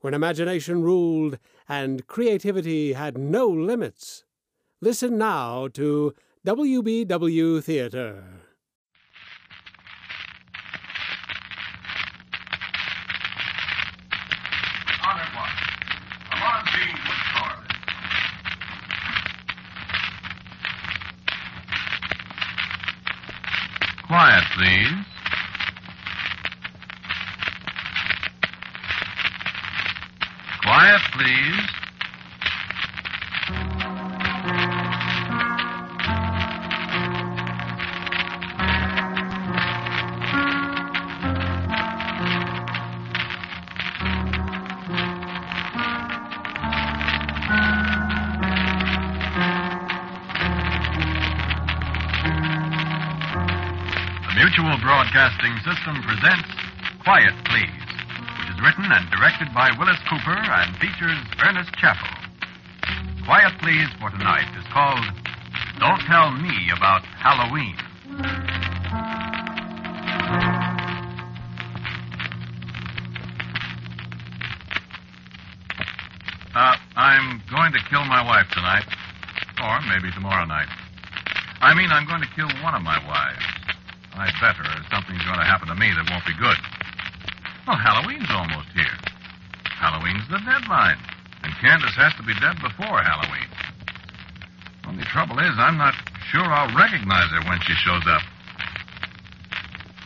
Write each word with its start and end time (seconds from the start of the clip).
when 0.00 0.14
imagination 0.14 0.82
ruled 0.82 1.38
and 1.68 2.06
creativity 2.06 2.94
had 2.94 3.18
no 3.18 3.46
limits. 3.46 4.24
Listen 4.80 5.18
now 5.18 5.68
to 5.68 6.14
WBW 6.46 7.62
Theater. 7.62 8.24
Quiet, 24.10 24.42
please. 24.56 25.06
Quiet, 30.62 31.00
please. 31.20 31.66
The 54.26 54.34
Mutual 54.36 54.78
Broadcasting 54.80 55.56
System 55.58 56.02
presents 56.02 56.48
Quiet 57.04 57.34
Please, 57.44 57.79
written 58.62 58.84
and 58.92 59.08
directed 59.10 59.48
by 59.54 59.70
Willis 59.78 59.98
Cooper 60.04 60.36
and 60.36 60.76
features 60.76 61.16
Ernest 61.40 61.72
Chappell. 61.80 62.12
Quiet 63.24 63.52
Please 63.60 63.88
for 63.96 64.10
tonight 64.10 64.48
is 64.58 64.66
called 64.72 65.00
Don't 65.80 66.00
Tell 66.04 66.30
Me 66.32 66.52
About 66.76 67.00
Halloween. 67.16 67.76
Uh, 76.52 76.76
I'm 76.96 77.40
going 77.48 77.72
to 77.72 77.80
kill 77.88 78.04
my 78.04 78.20
wife 78.20 78.46
tonight. 78.52 78.84
Or 79.62 79.80
maybe 79.88 80.12
tomorrow 80.12 80.44
night. 80.44 80.68
I 81.60 81.74
mean, 81.74 81.88
I'm 81.90 82.06
going 82.06 82.20
to 82.20 82.28
kill 82.36 82.48
one 82.62 82.74
of 82.74 82.82
my 82.82 82.98
wives. 83.08 83.44
I 84.14 84.28
better, 84.40 84.64
or 84.64 84.84
something's 84.90 85.24
going 85.24 85.38
to 85.38 85.48
happen 85.48 85.68
to 85.68 85.74
me 85.76 85.88
that 85.96 86.10
won't 86.10 86.26
be 86.26 86.36
good. 86.36 86.56
Well, 87.66 87.76
Halloween's 87.76 88.30
almost 88.30 88.68
here. 88.74 88.96
Halloween's 89.78 90.26
the 90.28 90.38
deadline. 90.44 90.98
And 91.42 91.52
Candace 91.60 91.96
has 91.96 92.12
to 92.20 92.22
be 92.22 92.34
dead 92.40 92.60
before 92.60 93.00
Halloween. 93.00 93.48
Only 94.86 95.04
trouble 95.04 95.38
is, 95.38 95.54
I'm 95.56 95.78
not 95.78 95.94
sure 96.30 96.44
I'll 96.44 96.74
recognize 96.76 97.30
her 97.30 97.42
when 97.48 97.60
she 97.64 97.72
shows 97.80 98.04
up. 98.06 98.22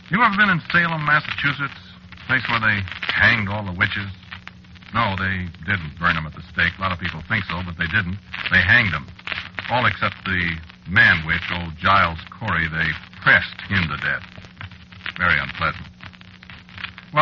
You 0.09 0.21
ever 0.21 0.37
been 0.37 0.49
in 0.49 0.61
Salem, 0.71 1.03
Massachusetts? 1.03 1.75
Place 2.27 2.45
where 2.49 2.61
they 2.61 2.79
hanged 3.11 3.49
all 3.49 3.65
the 3.65 3.73
witches? 3.73 4.07
No, 4.93 5.15
they 5.17 5.49
didn't 5.65 5.97
burn 5.99 6.15
them 6.15 6.25
at 6.25 6.33
the 6.33 6.45
stake. 6.53 6.71
A 6.77 6.81
lot 6.81 6.91
of 6.91 6.99
people 6.99 7.21
think 7.27 7.43
so, 7.45 7.59
but 7.65 7.75
they 7.77 7.87
didn't. 7.87 8.17
They 8.51 8.61
hanged 8.61 8.93
them. 8.93 9.07
All 9.69 9.85
except 9.85 10.15
the 10.23 10.55
man 10.87 11.25
witch, 11.25 11.43
old 11.51 11.75
Giles 11.77 12.19
Corey. 12.31 12.67
They 12.69 12.89
pressed 13.21 13.59
him 13.67 13.89
to 13.89 13.97
death. 13.97 14.23
Very 15.17 15.39
unpleasant. 15.39 15.84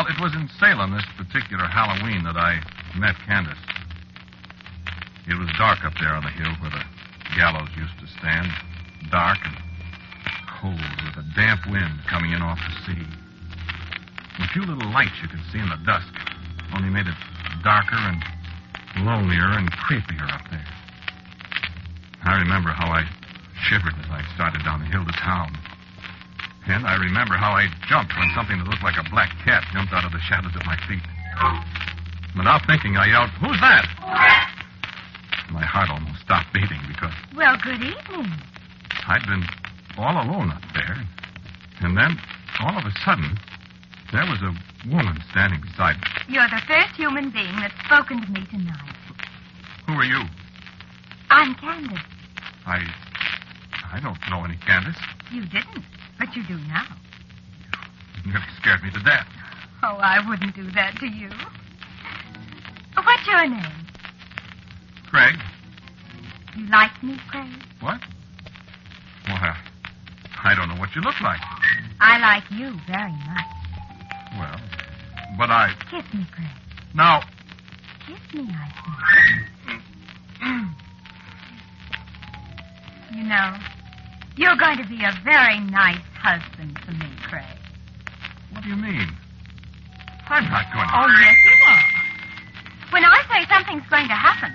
Well, 0.04 0.12
it 0.12 0.20
was 0.20 0.36
in 0.36 0.50
Salem 0.60 0.92
this 0.92 1.08
particular 1.16 1.64
Halloween 1.64 2.28
that 2.28 2.36
I 2.36 2.60
met 3.00 3.16
Candace. 3.24 3.56
It 5.32 5.40
was 5.40 5.48
dark 5.56 5.86
up 5.88 5.96
there 5.96 6.12
on 6.12 6.28
the 6.28 6.36
hill 6.36 6.52
where 6.60 6.76
the 6.76 6.84
gallows 7.40 7.72
used 7.80 7.96
to 8.04 8.08
stand. 8.20 8.52
Dark 9.08 9.40
and 9.48 9.56
cold 10.60 10.84
with 11.08 11.24
a 11.24 11.26
damp 11.40 11.64
wind 11.72 12.04
coming 12.12 12.36
in 12.36 12.44
off 12.44 12.60
the 12.60 12.76
sea. 12.84 13.08
A 14.44 14.48
few 14.52 14.68
little 14.68 14.92
lights 14.92 15.16
you 15.24 15.32
could 15.32 15.40
see 15.56 15.64
in 15.64 15.72
the 15.72 15.80
dusk 15.88 16.12
only 16.76 16.92
made 16.92 17.08
it 17.08 17.16
darker 17.64 17.96
and 17.96 18.20
lonelier 19.08 19.56
and 19.56 19.72
creepier 19.88 20.28
up 20.36 20.44
there. 20.52 20.68
I 22.28 22.44
remember 22.44 22.76
how 22.76 22.92
I 22.92 23.08
shivered 23.72 23.96
as 24.04 24.12
I 24.12 24.20
started 24.36 24.68
down 24.68 24.84
the 24.84 24.92
hill 24.92 25.06
to 25.08 25.16
town. 25.16 25.56
And 26.66 26.88
I 26.88 26.96
remember 26.96 27.36
how 27.36 27.52
I 27.52 27.68
jumped 27.90 28.16
when 28.18 28.32
something 28.36 28.58
that 28.58 28.68
looked 28.68 28.84
like 28.84 28.96
a 28.96 29.08
black 29.10 29.30
cat 29.44 29.64
jumped 29.74 29.92
out 29.92 30.06
of 30.06 30.12
the 30.12 30.20
shadows 30.24 30.56
at 30.56 30.66
my 30.66 30.78
feet. 30.88 31.04
Without 32.38 32.66
thinking, 32.66 32.96
I 32.96 33.08
yelled, 33.12 33.30
Who's 33.42 33.60
that? 33.60 33.86
My 35.52 35.66
heart 35.66 35.90
almost 35.90 36.22
stopped 36.24 36.54
beating 36.54 36.80
because 36.88 37.14
Well, 37.36 37.58
good 37.62 37.84
evening. 37.84 38.32
I'd 39.08 39.26
been 39.28 39.44
all 39.98 40.16
alone 40.24 40.52
up 40.52 40.64
there. 40.74 40.98
And 41.82 41.98
then, 41.98 42.18
all 42.62 42.78
of 42.78 42.86
a 42.86 42.94
sudden, 43.04 43.38
there 44.12 44.26
was 44.26 44.40
a 44.42 44.56
woman 44.90 45.20
standing 45.32 45.60
beside 45.62 45.98
me. 46.00 46.08
You're 46.30 46.48
the 46.48 46.62
first 46.66 46.96
human 46.96 47.30
being 47.30 47.56
that's 47.60 47.76
spoken 47.86 48.22
to 48.22 48.30
me 48.32 48.46
tonight. 48.50 48.96
Who 49.88 49.94
are 49.94 50.06
you? 50.06 50.24
I'm 51.30 51.54
Candace. 51.56 52.00
I. 52.66 52.80
I 53.92 54.00
don't 54.00 54.18
know 54.30 54.46
any 54.46 54.56
Candace. 54.66 54.98
You 55.32 55.42
didn't, 55.42 55.84
but 56.20 56.36
you 56.36 56.44
do 56.48 56.58
now. 56.68 56.86
You 58.26 58.32
nearly 58.32 58.46
scared 58.60 58.84
me 58.84 58.92
to 58.92 59.04
death. 59.04 59.28
Oh, 59.84 59.98
I 60.00 60.28
wouldn't 60.28 60.56
do 60.56 60.70
that 60.72 60.96
to 61.00 61.08
you. 61.08 61.30
What's 62.96 63.28
your 63.28 63.48
name? 63.48 63.86
Craig? 65.10 65.36
You 66.58 66.68
like 66.68 67.04
me, 67.04 67.18
Craig? 67.30 67.50
What? 67.82 68.00
Well, 69.28 69.38
I, 69.38 69.58
I 70.44 70.56
don't 70.56 70.70
know 70.70 70.76
what 70.76 70.96
you 70.96 71.02
look 71.02 71.20
like. 71.22 71.42
I 72.00 72.18
like 72.20 72.44
you 72.52 72.78
very 72.88 73.12
much. 73.12 73.54
Well, 74.38 74.60
but 75.38 75.50
I. 75.50 75.74
Kiss 75.92 76.04
me, 76.14 76.26
Craig. 76.34 76.48
Now, 76.96 77.22
Kiss 78.06 78.34
me, 78.34 78.48
I 78.50 78.70
say. 78.84 79.74
you 83.18 83.24
know, 83.24 83.58
you're 84.36 84.58
going 84.58 84.78
to 84.78 84.88
be 84.88 85.04
a 85.04 85.14
very 85.24 85.60
nice 85.60 86.02
husband 86.18 86.80
for 86.80 86.92
me, 86.92 87.10
Craig. 87.30 87.58
what 88.52 88.64
do 88.64 88.70
you 88.70 88.76
mean? 88.76 89.08
I'm 90.28 90.50
not 90.50 90.66
going 90.74 90.88
to. 90.88 90.94
Oh, 90.96 91.10
yes, 91.22 91.36
you 91.46 91.56
are. 91.70 91.84
When 92.92 93.04
I 93.06 93.22
say 93.30 93.46
something's 93.54 93.88
going 93.90 94.08
to 94.08 94.14
happen, 94.14 94.52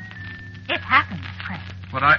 it 0.69 0.81
happens, 0.81 1.25
Craig. 1.44 1.61
But 1.93 2.03
I. 2.03 2.17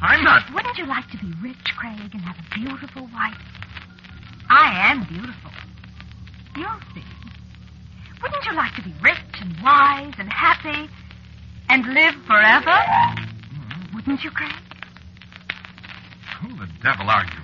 I'm 0.00 0.24
not. 0.24 0.42
Wouldn't 0.54 0.76
you 0.78 0.86
like 0.86 1.08
to 1.10 1.18
be 1.18 1.32
rich, 1.42 1.64
Craig, 1.76 2.10
and 2.12 2.22
have 2.22 2.36
a 2.38 2.54
beautiful 2.54 3.02
wife? 3.12 3.36
I 4.48 4.90
am 4.90 5.04
beautiful. 5.04 5.50
You'll 6.56 6.80
see. 6.94 7.04
Wouldn't 8.22 8.44
you 8.44 8.54
like 8.54 8.74
to 8.76 8.82
be 8.82 8.94
rich 9.02 9.40
and 9.40 9.56
wise 9.62 10.14
and 10.18 10.30
happy 10.30 10.88
and 11.68 11.84
live 11.92 12.14
forever? 12.26 12.70
Mm-hmm. 12.70 13.96
Wouldn't 13.96 14.24
you, 14.24 14.30
Craig? 14.30 14.52
Devil 16.86 17.10
are 17.10 17.24
you? 17.24 17.40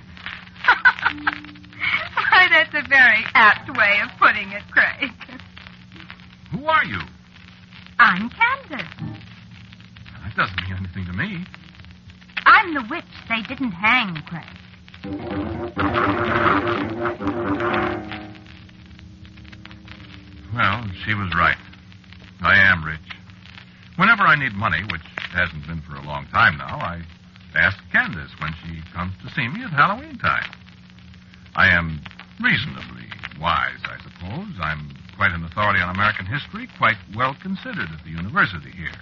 Why, 2.15 2.47
that's 2.49 2.73
a 2.73 2.87
very 2.87 3.25
apt 3.33 3.69
way 3.77 3.99
of 4.01 4.09
putting 4.17 4.49
it, 4.53 4.63
Craig. 4.71 5.11
Who 6.51 6.65
are 6.65 6.85
you? 6.85 7.01
I'm 7.99 8.29
Candace. 8.29 8.87
That 10.23 10.35
doesn't 10.37 10.61
mean 10.63 10.77
anything 10.77 11.05
to 11.07 11.11
me. 11.11 11.45
I'm 12.45 12.73
the 12.73 12.85
witch 12.89 13.03
they 13.27 13.41
didn't 13.41 13.73
hang, 13.73 14.15
Craig. 14.23 14.45
Well, 20.55 20.89
she 21.03 21.13
was 21.15 21.35
right. 21.35 21.57
I 22.41 22.55
am 22.59 22.85
rich. 22.85 22.99
Whenever 23.97 24.23
I 24.23 24.35
need 24.37 24.53
money, 24.53 24.83
which 24.89 25.01
hasn't 25.33 25.67
been 25.67 25.81
for 25.81 25.95
a 25.95 26.01
long 26.03 26.27
time 26.27 26.57
now, 26.57 26.77
I 26.77 27.01
ask 27.55 27.77
Candace 27.91 28.31
when 28.39 28.53
she 28.63 28.81
comes 28.93 29.13
to 29.23 29.29
see 29.33 29.47
me 29.47 29.63
at 29.63 29.71
Halloween 29.71 30.17
time. 30.17 30.49
I 31.55 31.69
am 31.69 32.01
reasonably 32.41 33.07
wise, 33.39 33.81
I 33.85 33.97
suppose. 34.01 34.53
I'm 34.61 34.89
quite 35.15 35.31
an 35.31 35.43
authority 35.45 35.79
on 35.81 35.93
American 35.93 36.25
history, 36.25 36.67
quite 36.77 36.97
well 37.15 37.35
considered 37.41 37.89
at 37.89 38.03
the 38.03 38.09
university 38.09 38.71
here. 38.71 38.97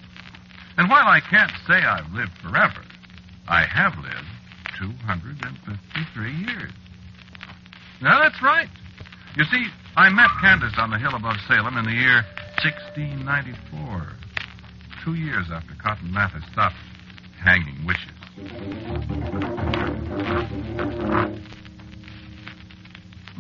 And 0.77 0.89
while 0.89 1.07
I 1.07 1.19
can't 1.21 1.51
say 1.67 1.75
I've 1.75 2.11
lived 2.11 2.31
forever, 2.41 2.83
I 3.47 3.65
have 3.65 3.95
lived 3.97 4.27
253 4.79 6.31
years. 6.31 6.71
Now, 8.01 8.19
that's 8.19 8.41
right. 8.41 8.67
You 9.35 9.43
see, 9.45 9.67
I 9.95 10.09
met 10.09 10.29
Candace 10.41 10.73
on 10.77 10.89
the 10.89 10.97
hill 10.97 11.15
above 11.15 11.35
Salem 11.47 11.77
in 11.77 11.85
the 11.85 11.91
year 11.91 12.23
1694, 12.63 14.07
two 15.03 15.15
years 15.15 15.47
after 15.51 15.73
Cotton 15.81 16.11
Mather 16.11 16.41
stopped 16.51 16.75
hanging 17.43 17.85
witches. 17.85 18.20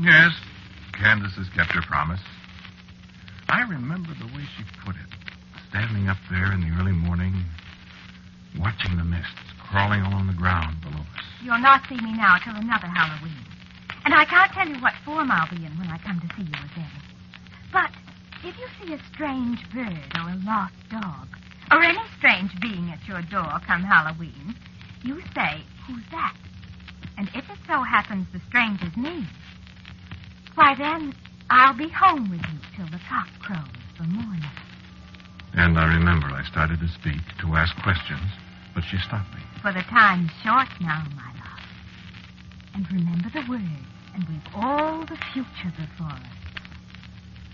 Yes, 0.01 0.33
Candace 0.93 1.35
has 1.35 1.47
kept 1.55 1.71
her 1.71 1.81
promise. 1.81 2.19
I 3.47 3.61
remember 3.61 4.09
the 4.19 4.25
way 4.35 4.43
she 4.57 4.63
put 4.85 4.95
it, 4.95 5.11
standing 5.69 6.09
up 6.09 6.17
there 6.29 6.51
in 6.51 6.61
the 6.61 6.75
early 6.79 6.91
morning, 6.91 7.45
watching 8.59 8.97
the 8.97 9.03
mists 9.03 9.31
crawling 9.59 10.01
along 10.01 10.27
the 10.27 10.33
ground 10.33 10.81
below 10.81 10.99
us. 10.99 11.23
You'll 11.41 11.59
not 11.59 11.87
see 11.87 11.95
me 11.95 12.13
now 12.13 12.37
till 12.43 12.55
another 12.55 12.87
Halloween. 12.87 13.45
And 14.03 14.13
I 14.13 14.25
can't 14.25 14.51
tell 14.51 14.67
you 14.67 14.81
what 14.81 14.93
form 15.05 15.31
I'll 15.31 15.49
be 15.49 15.63
in 15.63 15.71
when 15.79 15.87
I 15.87 15.97
come 15.99 16.19
to 16.19 16.27
see 16.35 16.43
you 16.43 16.59
again. 16.73 16.91
But 17.71 17.91
if 18.43 18.57
you 18.57 18.67
see 18.81 18.93
a 18.93 18.99
strange 19.13 19.59
bird 19.71 20.11
or 20.17 20.31
a 20.31 20.35
lost 20.43 20.73
dog, 20.89 21.27
or 21.71 21.81
any 21.81 22.01
strange 22.17 22.51
being 22.59 22.89
at 22.91 23.07
your 23.07 23.21
door 23.21 23.61
come 23.65 23.83
Halloween, 23.83 24.55
you 25.03 25.21
say, 25.35 25.63
Who's 25.87 26.03
that? 26.11 26.35
And 27.17 27.27
if 27.29 27.49
it 27.49 27.57
so 27.67 27.81
happens 27.81 28.27
the 28.33 28.41
stranger's 28.49 28.95
me, 28.95 29.25
why 30.55 30.75
then 30.75 31.13
I'll 31.49 31.77
be 31.77 31.89
home 31.89 32.29
with 32.29 32.41
you 32.41 32.59
till 32.75 32.85
the 32.85 32.99
cock 33.09 33.27
crows 33.41 33.67
for 33.97 34.03
morning. 34.03 34.49
And 35.53 35.77
I 35.77 35.93
remember 35.93 36.27
I 36.27 36.43
started 36.49 36.79
to 36.79 36.87
speak, 36.87 37.21
to 37.41 37.55
ask 37.55 37.75
questions, 37.83 38.31
but 38.73 38.83
she 38.89 38.97
stopped 38.97 39.33
me. 39.35 39.41
For 39.61 39.73
the 39.73 39.83
time's 39.83 40.31
short 40.43 40.69
now, 40.79 41.03
my 41.15 41.27
love. 41.35 41.61
And 42.73 42.87
remember 42.91 43.29
the 43.33 43.43
words, 43.49 43.85
and 44.15 44.23
we've 44.29 44.55
all 44.55 45.01
the 45.01 45.17
future 45.33 45.73
before 45.77 46.07
us. 46.07 46.41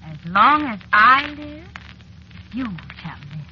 As 0.06 0.18
long 0.26 0.64
as 0.64 0.80
I 0.94 1.28
live, 1.28 1.68
you 2.54 2.66
shall 3.02 3.20
live. 3.32 3.48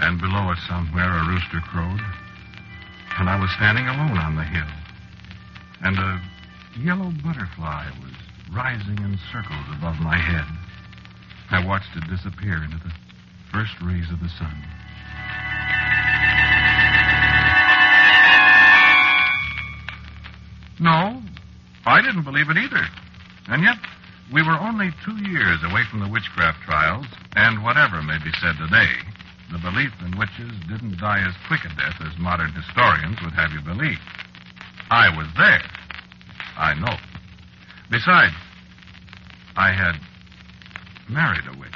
And 0.00 0.20
below 0.20 0.50
us 0.50 0.58
somewhere 0.68 1.10
a 1.10 1.26
rooster 1.26 1.60
crowed. 1.60 2.00
And 3.18 3.28
I 3.28 3.38
was 3.40 3.50
standing 3.56 3.86
alone 3.86 4.18
on 4.18 4.36
the 4.36 4.44
hill. 4.44 4.72
And 5.82 5.98
a 5.98 6.22
yellow 6.80 7.12
butterfly 7.24 7.90
was 8.00 8.14
rising 8.54 8.98
in 8.98 9.18
circles 9.32 9.66
above 9.76 9.98
my 10.00 10.16
head. 10.16 10.46
I 11.50 11.64
watched 11.66 11.96
it 11.96 12.08
disappear 12.08 12.62
into 12.62 12.78
the 12.78 12.92
first 13.52 13.74
rays 13.82 14.10
of 14.12 14.20
the 14.20 14.28
sun. 14.28 14.54
No, 20.80 21.20
I 21.86 22.00
didn't 22.02 22.22
believe 22.22 22.50
it 22.50 22.56
either. 22.56 22.86
And 23.48 23.62
yet, 23.62 23.78
we 24.32 24.42
were 24.42 24.58
only 24.60 24.90
two 25.04 25.16
years 25.28 25.58
away 25.64 25.82
from 25.90 26.00
the 26.00 26.08
witchcraft 26.08 26.62
trials, 26.62 27.06
and 27.34 27.64
whatever 27.64 28.02
may 28.02 28.18
be 28.22 28.30
said 28.40 28.54
today, 28.58 28.92
the 29.50 29.58
belief 29.58 29.92
in 30.04 30.18
witches 30.18 30.52
didn't 30.68 30.98
die 30.98 31.24
as 31.26 31.34
quick 31.46 31.64
a 31.64 31.68
death 31.76 31.96
as 32.00 32.18
modern 32.18 32.52
historians 32.52 33.16
would 33.22 33.32
have 33.32 33.52
you 33.52 33.60
believe. 33.62 33.98
I 34.90 35.08
was 35.16 35.26
there. 35.36 35.62
I 36.56 36.74
know. 36.74 36.96
Besides, 37.90 38.34
I 39.56 39.72
had 39.72 39.96
married 41.08 41.46
a 41.48 41.58
witch. 41.58 41.72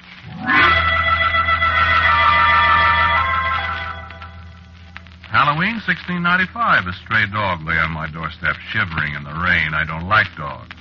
Halloween 5.33 5.81
1695, 5.81 6.87
a 6.87 6.93
stray 6.93 7.25
dog 7.33 7.65
lay 7.65 7.79
on 7.81 7.91
my 7.91 8.05
doorstep, 8.13 8.57
shivering 8.69 9.15
in 9.15 9.25
the 9.25 9.33
rain. 9.33 9.73
I 9.73 9.85
don't 9.89 10.07
like 10.07 10.29
dogs. 10.37 10.77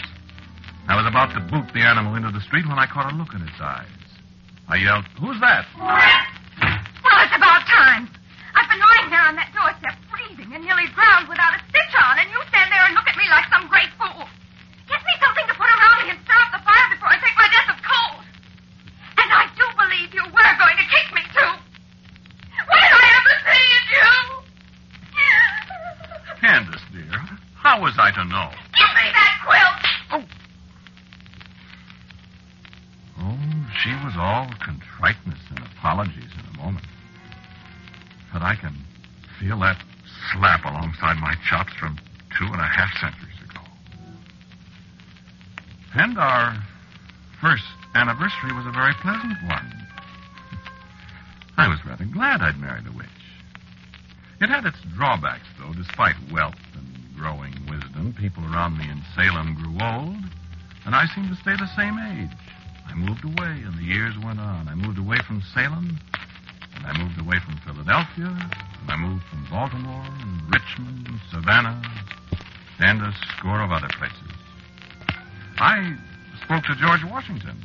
I 0.90 0.98
was 1.00 1.08
about 1.08 1.32
to 1.36 1.40
boot 1.40 1.72
the 1.74 1.80
animal 1.88 2.16
into 2.16 2.32
the 2.32 2.42
street 2.42 2.68
when 2.68 2.78
I 2.78 2.86
caught 2.86 3.14
a 3.14 3.16
look 3.16 3.34
in 3.34 3.42
its 3.42 3.62
eyes. 3.62 3.88
I 4.68 4.76
yelled, 4.76 5.06
Who's 5.22 5.40
that? 5.40 5.66
About 7.32 7.64
time. 7.66 8.12
I've 8.54 8.68
been 8.70 8.80
lying 8.80 9.10
there 9.10 9.24
on 9.24 9.36
that 9.40 9.50
doorstep, 9.56 9.96
freezing 10.12 10.52
and 10.54 10.64
nearly 10.64 10.88
drowned 10.92 11.32
without 11.32 11.56
a 11.56 11.60
stitch 11.72 11.96
on, 11.96 12.20
and 12.20 12.28
you 12.28 12.40
stand 12.52 12.68
there 12.72 12.84
and 12.84 12.94
look 12.94 13.08
at 13.08 13.16
me 13.16 13.24
like 13.32 13.48
some 13.48 13.72
great 13.72 13.88
fool. 13.96 14.28
Get 14.92 15.00
me 15.00 15.14
something 15.24 15.48
to 15.48 15.56
put 15.56 15.72
around 15.72 15.98
me 16.04 16.12
and 16.12 16.20
stir 16.28 16.36
up 16.36 16.52
the 16.52 16.60
fire 16.62 16.88
before 16.92 17.08
I 17.08 17.18
take 17.24 17.38
my 17.40 17.48
death 17.48 17.72
of 17.72 17.80
cold. 17.80 18.24
And 19.16 19.30
I 19.32 19.48
do 19.56 19.66
believe 19.80 20.12
you 20.12 20.26
were 20.28 20.54
going 20.60 20.76
to 20.76 20.86
kick 20.92 21.08
me, 21.16 21.24
too. 21.32 21.52
What 22.68 22.78
did 22.84 22.94
I 23.00 23.08
ever 23.16 23.36
say 23.48 23.64
to 23.64 23.96
you? 23.96 24.12
Candace, 26.44 26.86
dear, 26.92 27.16
how 27.56 27.80
was 27.80 27.96
I 27.96 28.12
to 28.12 28.24
know? 28.28 28.52
Was 48.50 48.66
a 48.66 48.72
very 48.72 48.94
pleasant 48.96 49.38
one. 49.46 49.70
I 51.58 51.68
was 51.68 51.78
rather 51.86 52.06
glad 52.06 52.42
I'd 52.42 52.60
married 52.60 52.88
a 52.88 52.92
witch. 52.92 53.06
It 54.42 54.50
had 54.50 54.66
its 54.66 54.82
drawbacks, 54.98 55.46
though. 55.60 55.74
Despite 55.74 56.16
wealth 56.34 56.58
and 56.74 56.88
growing 57.16 57.54
wisdom, 57.70 58.16
people 58.18 58.44
around 58.52 58.80
me 58.80 58.90
in 58.90 59.04
Salem 59.16 59.54
grew 59.54 59.78
old, 59.86 60.18
and 60.86 60.96
I 60.96 61.06
seemed 61.14 61.30
to 61.30 61.36
stay 61.36 61.54
the 61.54 61.70
same 61.78 62.00
age. 62.00 62.36
I 62.88 62.96
moved 62.96 63.24
away, 63.24 63.62
and 63.62 63.78
the 63.78 63.86
years 63.86 64.18
went 64.26 64.40
on. 64.40 64.68
I 64.68 64.74
moved 64.74 64.98
away 64.98 65.18
from 65.28 65.44
Salem, 65.54 66.00
and 66.76 66.86
I 66.88 66.98
moved 66.98 67.22
away 67.22 67.38
from 67.46 67.62
Philadelphia, 67.62 68.26
and 68.26 68.90
I 68.90 68.98
moved 68.98 69.24
from 69.30 69.46
Baltimore, 69.52 70.06
and 70.20 70.42
Richmond, 70.50 71.08
and 71.08 71.20
Savannah, 71.30 71.80
and 72.80 73.02
a 73.04 73.14
score 73.38 73.62
of 73.62 73.72
other 73.72 73.90
places. 74.00 74.34
I 75.58 75.96
spoke 76.44 76.64
to 76.64 76.76
George 76.76 77.06
Washington, 77.06 77.62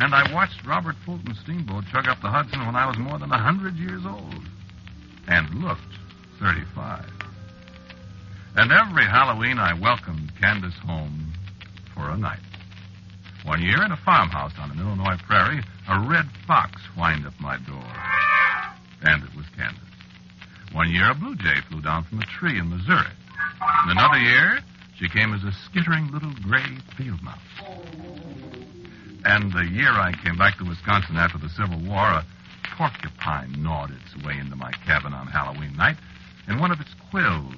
and 0.00 0.14
I 0.14 0.32
watched 0.32 0.66
Robert 0.66 0.96
Fulton's 1.04 1.38
steamboat 1.40 1.84
chug 1.92 2.08
up 2.08 2.22
the 2.22 2.30
Hudson 2.30 2.64
when 2.64 2.74
I 2.74 2.86
was 2.86 2.98
more 2.98 3.18
than 3.18 3.30
a 3.30 3.38
hundred 3.38 3.76
years 3.76 4.02
old, 4.06 4.42
and 5.28 5.62
looked 5.62 5.80
35. 6.40 7.04
And 8.56 8.72
every 8.72 9.04
Halloween 9.04 9.58
I 9.58 9.74
welcomed 9.74 10.32
Candace 10.40 10.78
home 10.86 11.32
for 11.94 12.10
a 12.10 12.16
night. 12.16 12.40
One 13.44 13.62
year 13.62 13.82
in 13.84 13.92
a 13.92 13.96
farmhouse 13.96 14.52
on 14.58 14.70
an 14.70 14.80
Illinois 14.80 15.18
prairie, 15.26 15.62
a 15.88 16.00
red 16.00 16.26
fox 16.46 16.80
whined 16.94 17.26
at 17.26 17.38
my 17.38 17.58
door. 17.58 17.92
And 19.02 19.22
it 19.22 19.34
was 19.36 19.46
Candace. 19.56 19.80
One 20.72 20.90
year 20.90 21.10
a 21.10 21.14
blue 21.14 21.36
jay 21.36 21.60
flew 21.68 21.82
down 21.82 22.04
from 22.04 22.20
a 22.20 22.26
tree 22.26 22.58
in 22.58 22.70
Missouri. 22.70 23.12
And 23.60 23.90
another 23.90 24.18
year, 24.18 24.60
she 24.96 25.08
came 25.08 25.34
as 25.34 25.44
a 25.44 25.52
skittering 25.52 26.10
little 26.10 26.32
gray 26.42 26.78
field 26.96 27.22
mouse. 27.22 27.38
And 29.24 29.52
the 29.52 29.64
year 29.64 29.90
I 29.90 30.12
came 30.24 30.38
back 30.38 30.58
to 30.58 30.64
Wisconsin 30.64 31.16
after 31.16 31.38
the 31.38 31.48
Civil 31.50 31.78
War, 31.86 32.06
a 32.06 32.24
porcupine 32.76 33.62
gnawed 33.62 33.90
its 33.90 34.24
way 34.24 34.38
into 34.38 34.56
my 34.56 34.72
cabin 34.86 35.12
on 35.12 35.26
Halloween 35.26 35.76
night, 35.76 35.96
and 36.46 36.60
one 36.60 36.70
of 36.70 36.80
its 36.80 36.94
quills 37.10 37.54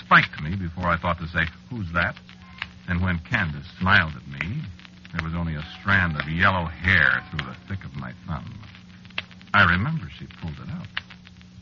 spiked 0.00 0.40
me 0.42 0.56
before 0.56 0.86
I 0.86 0.96
thought 0.96 1.18
to 1.18 1.28
say, 1.28 1.44
Who's 1.70 1.92
that? 1.92 2.16
And 2.88 3.02
when 3.02 3.18
Candace 3.30 3.66
smiled 3.78 4.14
at 4.16 4.26
me, 4.26 4.62
there 5.14 5.24
was 5.24 5.34
only 5.34 5.54
a 5.54 5.64
strand 5.80 6.16
of 6.18 6.28
yellow 6.28 6.64
hair 6.64 7.22
through 7.30 7.46
the 7.46 7.56
thick 7.68 7.84
of 7.84 7.94
my 7.94 8.12
thumb. 8.26 8.58
I 9.54 9.70
remember 9.70 10.08
she 10.18 10.26
pulled 10.40 10.54
it 10.54 10.70
out. 10.70 10.86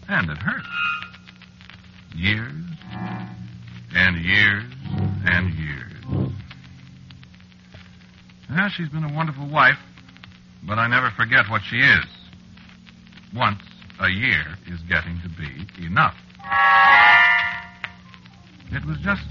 And 0.09 0.31
it 0.31 0.39
hurt. 0.39 0.65
Years 2.15 2.53
and 3.95 4.17
years 4.25 4.65
and 5.25 5.55
years. 5.55 6.33
Yeah, 8.51 8.69
she's 8.69 8.89
been 8.89 9.05
a 9.05 9.15
wonderful 9.15 9.49
wife, 9.49 9.79
but 10.67 10.79
I 10.79 10.89
never 10.89 11.11
forget 11.17 11.47
what 11.49 11.63
she 11.63 11.77
is. 11.77 12.05
Once 13.35 13.63
a 14.01 14.09
year 14.09 14.43
is 14.67 14.81
getting 14.91 15.21
to 15.23 15.31
be 15.39 15.87
enough. 15.87 16.17
It 18.73 18.85
was 18.85 18.99
just 19.07 19.23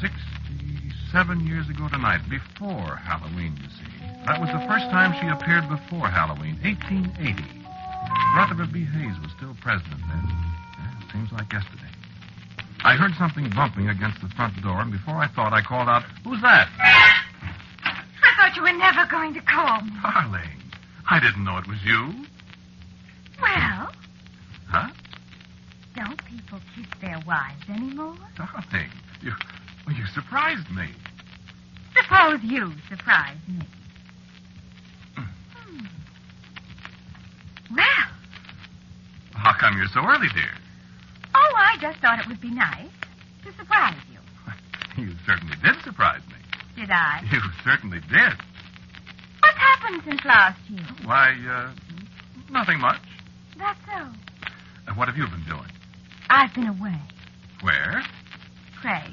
67 0.00 1.46
years 1.46 1.68
ago 1.72 1.88
tonight, 1.88 2.20
before 2.28 3.00
Halloween, 3.00 3.56
you 3.56 3.68
see. 3.80 3.88
That 4.28 4.40
was 4.40 4.52
the 4.52 4.60
first 4.68 4.92
time 4.92 5.16
she 5.20 5.28
appeared 5.28 5.64
before 5.68 6.08
Halloween, 6.08 6.60
1880. 6.60 7.64
Rutherford 8.36 8.72
B. 8.72 8.84
Hayes 8.84 9.16
was 9.24 9.32
still 9.36 9.56
president 9.64 10.04
then. 10.04 10.24
Yeah, 10.28 11.12
seems 11.12 11.32
like 11.32 11.48
yesterday. 11.52 11.92
I 12.84 12.96
heard 12.96 13.12
something 13.16 13.48
bumping 13.56 13.88
against 13.88 14.20
the 14.20 14.28
front 14.36 14.60
door, 14.60 14.80
and 14.84 14.92
before 14.92 15.16
I 15.16 15.28
thought, 15.32 15.54
I 15.54 15.62
called 15.62 15.88
out, 15.88 16.04
Who's 16.24 16.42
that? 16.42 16.68
Thought 18.54 18.56
you 18.56 18.62
were 18.62 18.78
never 18.78 19.06
going 19.10 19.34
to 19.34 19.40
call 19.40 19.80
me. 19.82 19.90
Darling, 20.02 20.48
I 21.10 21.18
didn't 21.20 21.44
know 21.44 21.58
it 21.58 21.66
was 21.66 21.78
you. 21.84 22.24
Well, 23.40 23.92
Huh? 24.68 24.88
don't 25.96 26.24
people 26.24 26.58
kiss 26.76 26.86
their 27.00 27.20
wives 27.26 27.62
anymore? 27.68 28.16
Darling, 28.36 28.90
you, 29.22 29.32
well, 29.86 29.96
you 29.96 30.04
surprised 30.06 30.70
me. 30.70 30.86
Suppose 32.00 32.40
you 32.42 32.72
surprise 32.88 33.36
me. 33.48 33.66
Hmm. 35.16 35.84
Well, 37.74 38.08
How 39.34 39.52
come 39.58 39.76
you're 39.78 39.88
so 39.88 40.00
early, 40.04 40.28
dear? 40.34 40.50
oh, 41.34 41.54
I 41.56 41.76
just 41.80 41.98
thought 41.98 42.20
it 42.20 42.28
would 42.28 42.40
be 42.40 42.50
nice 42.50 42.88
to 43.44 43.52
surprise 43.54 43.96
you. 44.12 44.18
You 45.04 45.12
certainly 45.26 45.56
did 45.62 45.74
surprise 45.82 46.20
me. 46.28 46.33
Did 46.76 46.90
I? 46.90 47.20
You 47.32 47.40
certainly 47.64 48.00
did. 48.00 48.32
What's 49.40 49.58
happened 49.58 50.02
since 50.04 50.24
last 50.24 50.58
year? 50.68 50.84
Why, 51.04 51.34
uh, 51.48 51.72
nothing 52.50 52.78
much. 52.80 53.00
That's 53.58 53.78
so. 53.86 54.08
Uh, 54.88 54.94
what 54.94 55.08
have 55.08 55.16
you 55.16 55.26
been 55.26 55.44
doing? 55.48 55.68
I've 56.30 56.54
been 56.54 56.68
away. 56.68 56.98
Where? 57.62 58.02
Craig, 58.80 59.10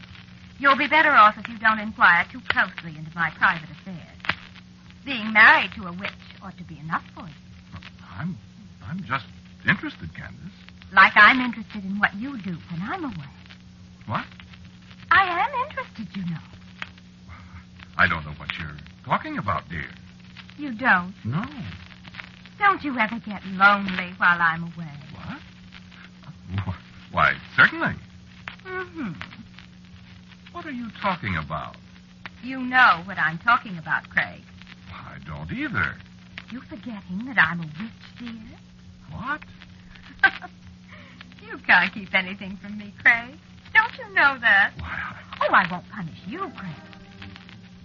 you'll 0.59 0.77
be 0.77 0.87
better 0.87 1.11
off 1.11 1.35
if 1.37 1.47
you 1.47 1.57
don't 1.59 1.79
inquire 1.79 2.25
too 2.31 2.41
closely 2.49 2.97
into 2.97 3.11
my 3.15 3.29
private 3.37 3.69
affairs. 3.69 4.17
Being 5.05 5.31
married 5.33 5.71
to 5.75 5.87
a 5.87 5.91
witch 5.91 6.11
ought 6.41 6.57
to 6.57 6.63
be 6.63 6.79
enough 6.79 7.03
for 7.15 7.23
you. 7.23 7.79
I'm, 8.17 8.37
I'm 8.85 8.99
just 9.03 9.25
interested, 9.67 10.13
Candace. 10.15 10.37
Like 10.93 11.13
I'm 11.15 11.39
interested 11.39 11.83
in 11.85 11.97
what 11.99 12.13
you 12.15 12.37
do 12.41 12.57
when 12.69 12.81
I'm 12.81 13.05
away. 13.05 13.31
What? 14.05 14.25
I 15.09 15.23
am 15.45 15.69
interested, 15.69 16.07
you 16.15 16.29
know. 16.29 16.39
I 18.01 18.07
don't 18.07 18.25
know 18.25 18.33
what 18.37 18.49
you're 18.57 18.77
talking 19.05 19.37
about, 19.37 19.69
dear. 19.69 19.85
You 20.57 20.73
don't. 20.73 21.13
No. 21.23 21.43
Don't 22.57 22.83
you 22.83 22.97
ever 22.97 23.19
get 23.19 23.45
lonely 23.45 24.15
while 24.17 24.41
I'm 24.41 24.63
away? 24.63 24.97
What? 25.13 26.75
Why, 27.11 27.33
certainly. 27.55 27.93
Mm-hmm. 28.65 29.11
What 30.51 30.65
are 30.65 30.71
you 30.71 30.87
talking 30.99 31.35
about? 31.35 31.77
You 32.41 32.57
know 32.61 33.03
what 33.05 33.19
I'm 33.19 33.37
talking 33.37 33.77
about, 33.77 34.09
Craig. 34.09 34.41
I 34.91 35.19
don't 35.23 35.51
either. 35.51 35.93
You 36.51 36.61
forgetting 36.61 37.27
that 37.27 37.37
I'm 37.37 37.59
a 37.59 37.65
witch, 37.65 37.91
dear? 38.17 38.57
What? 39.11 39.41
you 41.47 41.55
can't 41.67 41.93
keep 41.93 42.15
anything 42.15 42.57
from 42.63 42.79
me, 42.79 42.95
Craig. 43.03 43.35
Don't 43.75 43.95
you 43.99 44.11
know 44.15 44.39
that? 44.41 44.71
Why, 44.79 44.87
I... 44.87 45.47
Oh, 45.47 45.53
I 45.53 45.71
won't 45.71 45.87
punish 45.91 46.17
you, 46.25 46.39
Craig. 46.57 46.90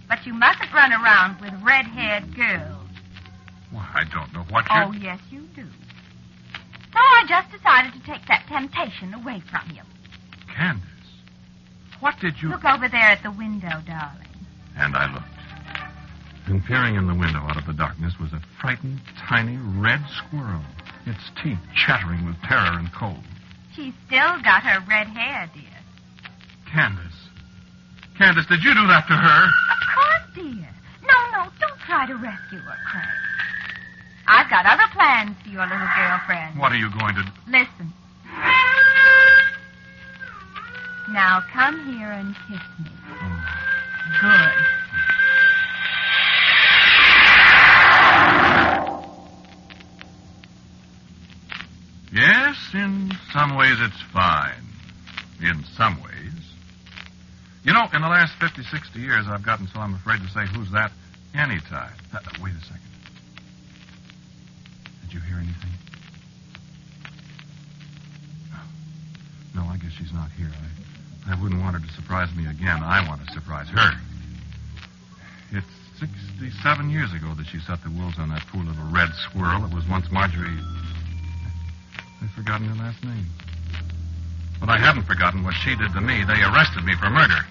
But 0.07 0.25
you 0.25 0.33
mustn't 0.33 0.73
run 0.73 0.93
around 0.93 1.41
with 1.41 1.53
red-haired 1.61 2.35
girls. 2.35 2.87
Why, 3.71 3.85
I 3.93 4.03
don't 4.05 4.31
know 4.33 4.45
what 4.49 4.65
you're... 4.69 4.83
Oh, 4.83 4.91
yes, 4.93 5.19
you 5.29 5.41
do. 5.55 5.65
So 6.93 6.99
I 6.99 7.25
just 7.27 7.51
decided 7.51 7.93
to 7.93 7.99
take 8.05 8.25
that 8.27 8.45
temptation 8.47 9.13
away 9.13 9.41
from 9.51 9.69
you. 9.75 9.81
Candace, 10.55 10.83
what 11.99 12.15
did 12.21 12.35
you... 12.41 12.49
Look 12.49 12.63
over 12.63 12.87
there 12.87 13.11
at 13.11 13.21
the 13.23 13.31
window, 13.31 13.81
darling. 13.85 14.27
And 14.77 14.95
I 14.95 15.11
looked. 15.11 15.25
And 16.47 16.63
peering 16.63 16.95
in 16.95 17.07
the 17.07 17.13
window 17.13 17.39
out 17.39 17.57
of 17.57 17.65
the 17.65 17.73
darkness 17.73 18.13
was 18.21 18.31
a 18.31 18.41
frightened, 18.61 19.01
tiny 19.27 19.57
red 19.77 19.99
squirrel, 20.15 20.63
its 21.05 21.19
teeth 21.43 21.59
chattering 21.75 22.25
with 22.25 22.41
terror 22.43 22.79
and 22.79 22.89
cold. 22.93 23.23
She's 23.75 23.93
still 24.07 24.41
got 24.41 24.63
her 24.63 24.79
red 24.87 25.07
hair, 25.07 25.49
dear. 25.53 25.63
Candace. 26.71 27.27
Candace, 28.17 28.45
did 28.47 28.63
you 28.63 28.73
do 28.73 28.87
that 28.87 29.05
to 29.07 29.13
her? 29.13 29.47
Dear. 30.37 30.69
No, 31.01 31.17
no, 31.31 31.49
don't 31.59 31.79
try 31.79 32.05
to 32.05 32.13
rescue 32.13 32.59
her, 32.59 32.77
Craig. 32.85 33.03
I've 34.27 34.47
got 34.51 34.67
other 34.67 34.87
plans 34.93 35.35
for 35.41 35.49
your 35.49 35.63
little 35.63 35.87
girlfriend. 35.97 36.59
What 36.59 36.71
are 36.71 36.77
you 36.77 36.91
going 36.91 37.15
to 37.15 37.23
do? 37.23 37.29
Listen. 37.47 37.91
Now 41.09 41.43
come 41.51 41.97
here 41.97 42.11
and 42.11 42.35
kiss 42.47 42.61
me. 42.77 42.91
Good. 44.21 44.53
Yes, 52.13 52.55
in 52.75 53.11
some 53.33 53.55
ways 53.55 53.77
it's 53.79 54.01
fine. 54.13 54.53
In 55.41 55.63
some 55.75 55.99
ways. 56.03 56.06
You 57.67 57.73
know, 57.73 57.83
in 57.91 57.99
the 57.99 58.07
last 58.07 58.31
50, 58.39 58.63
60 58.63 58.97
years, 58.97 59.27
I've 59.27 59.43
gotten 59.43 59.67
so 59.67 59.83
I'm 59.83 59.93
afraid 59.93 60.23
to 60.23 60.29
say 60.31 60.47
who's 60.55 60.71
that 60.71 60.87
anytime. 61.35 61.91
Uh, 62.15 62.23
uh, 62.23 62.39
wait 62.39 62.55
a 62.55 62.63
second. 62.63 62.87
Did 65.03 65.11
you 65.11 65.19
hear 65.19 65.35
anything? 65.35 65.75
No. 68.55 69.59
No, 69.59 69.67
I 69.67 69.75
guess 69.83 69.91
she's 69.99 70.15
not 70.15 70.31
here. 70.39 70.47
I, 70.47 71.35
I 71.35 71.43
wouldn't 71.43 71.59
want 71.59 71.75
her 71.75 71.83
to 71.83 71.91
surprise 71.91 72.31
me 72.39 72.47
again. 72.47 72.79
I 72.79 73.03
want 73.03 73.19
to 73.27 73.33
surprise 73.35 73.67
her. 73.75 73.91
It's 75.51 75.67
67 75.99 76.87
years 76.87 77.11
ago 77.11 77.35
that 77.35 77.51
she 77.51 77.59
set 77.59 77.83
the 77.83 77.91
wolves 77.91 78.15
on 78.15 78.31
that 78.31 78.47
poor 78.47 78.63
little 78.63 78.87
red 78.95 79.11
squirrel 79.27 79.67
that 79.67 79.75
was 79.75 79.83
once 79.91 80.07
Marjorie. 80.07 80.55
I've 82.23 82.31
forgotten 82.31 82.71
her 82.71 82.79
last 82.79 83.03
name. 83.03 83.27
But 84.63 84.69
I 84.69 84.79
haven't 84.79 85.03
forgotten 85.03 85.43
what 85.43 85.53
she 85.59 85.75
did 85.75 85.91
to 85.91 85.99
me. 85.99 86.23
They 86.23 86.39
arrested 86.47 86.87
me 86.87 86.95
for 86.95 87.11
murder. 87.11 87.43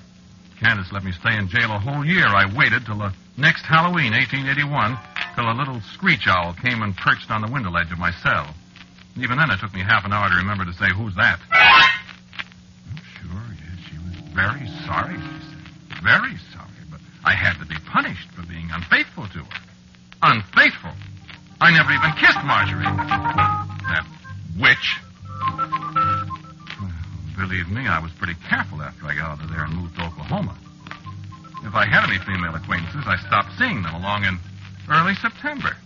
Candace 0.61 0.91
let 0.91 1.05
me 1.05 1.13
stay 1.13 1.37
in 1.37 1.49
jail 1.49 1.71
a 1.73 1.79
whole 1.79 2.05
year. 2.05 2.27
I 2.27 2.47
waited 2.57 2.87
till 2.87 2.99
the 2.99 3.13
next 3.37 3.63
Halloween, 3.63 4.13
1881, 4.13 4.97
till 5.37 5.51
a 5.51 5.53
little 5.53 5.81
screech 5.93 6.27
owl 6.27 6.55
came 6.55 6.83
and 6.83 6.97
perched 6.97 7.31
on 7.31 7.43
the 7.43 7.51
window 7.53 7.71
ledge 7.71 7.93
of 7.93 7.99
my 7.99 8.11
cell. 8.23 8.55
Even 9.17 9.37
then, 9.37 9.51
it 9.51 9.61
took 9.61 9.73
me 9.75 9.81
half 9.81 10.05
an 10.05 10.13
hour 10.13 10.29
to 10.29 10.37
remember 10.37 10.65
to 10.65 10.73
say, 10.73 10.89
Who's 10.97 11.15
that? 11.17 11.39
Oh, 11.53 11.89
sure, 13.21 13.45
yes, 13.53 13.77
she 13.89 13.99
was 14.01 14.17
very 14.33 14.67
sorry, 14.89 15.17
she 15.17 15.37
said. 15.45 16.03
Very 16.03 16.37
sorry, 16.53 16.85
but 16.91 17.01
I 17.25 17.33
had 17.33 17.59
to 17.61 17.67
be 17.67 17.77
punished 17.93 18.29
for 18.33 18.47
being 18.47 18.69
unfaithful 18.73 19.29
to 19.29 19.39
her. 19.45 19.61
Unfaithful? 20.23 20.93
I 21.61 21.71
never 21.73 21.93
even 21.93 22.13
kissed 22.17 22.45
Marjorie. 22.45 22.85
That 22.85 24.05
witch. 24.59 25.01
Believe 27.37 27.69
me, 27.69 27.87
I 27.87 28.01
was 28.01 28.13
pretty 28.13 28.35
careful 28.49 28.81
after 28.81 29.05
I 29.05 29.15
got 29.15 29.37
out 29.37 29.45
of 29.45 29.51
there 29.51 29.65
and 29.65 29.77
moved 29.77 29.97
to 29.97 30.09
Oklahoma. 30.09 30.57
If 31.65 31.75
I 31.75 31.85
had 31.85 32.09
any 32.09 32.19
female 32.25 32.55
acquaintances, 32.55 33.05
I 33.05 33.17
stopped 33.29 33.53
seeing 33.59 33.83
them 33.83 33.95
along 33.95 34.25
in 34.25 34.39
early 34.89 35.15
September. 35.15 35.77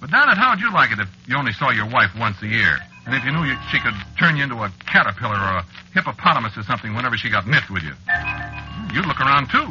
But, 0.00 0.10
Donald, 0.10 0.38
how'd 0.38 0.60
you 0.60 0.72
like 0.72 0.90
it 0.90 0.98
if 0.98 1.08
you 1.28 1.36
only 1.36 1.52
saw 1.52 1.70
your 1.70 1.86
wife 1.86 2.10
once 2.18 2.40
a 2.40 2.46
year? 2.46 2.78
And 3.04 3.14
if 3.14 3.24
you 3.24 3.32
knew 3.32 3.44
you, 3.44 3.56
she 3.70 3.78
could 3.78 3.94
turn 4.18 4.36
you 4.36 4.44
into 4.44 4.56
a 4.56 4.72
caterpillar 4.86 5.36
or 5.36 5.60
a 5.60 5.66
hippopotamus 5.92 6.56
or 6.56 6.62
something 6.62 6.94
whenever 6.94 7.16
she 7.16 7.28
got 7.28 7.46
miffed 7.46 7.70
with 7.70 7.82
you? 7.82 7.92
Hmm, 8.08 8.94
you'd 8.96 9.06
look 9.06 9.20
around, 9.20 9.50
too, 9.50 9.68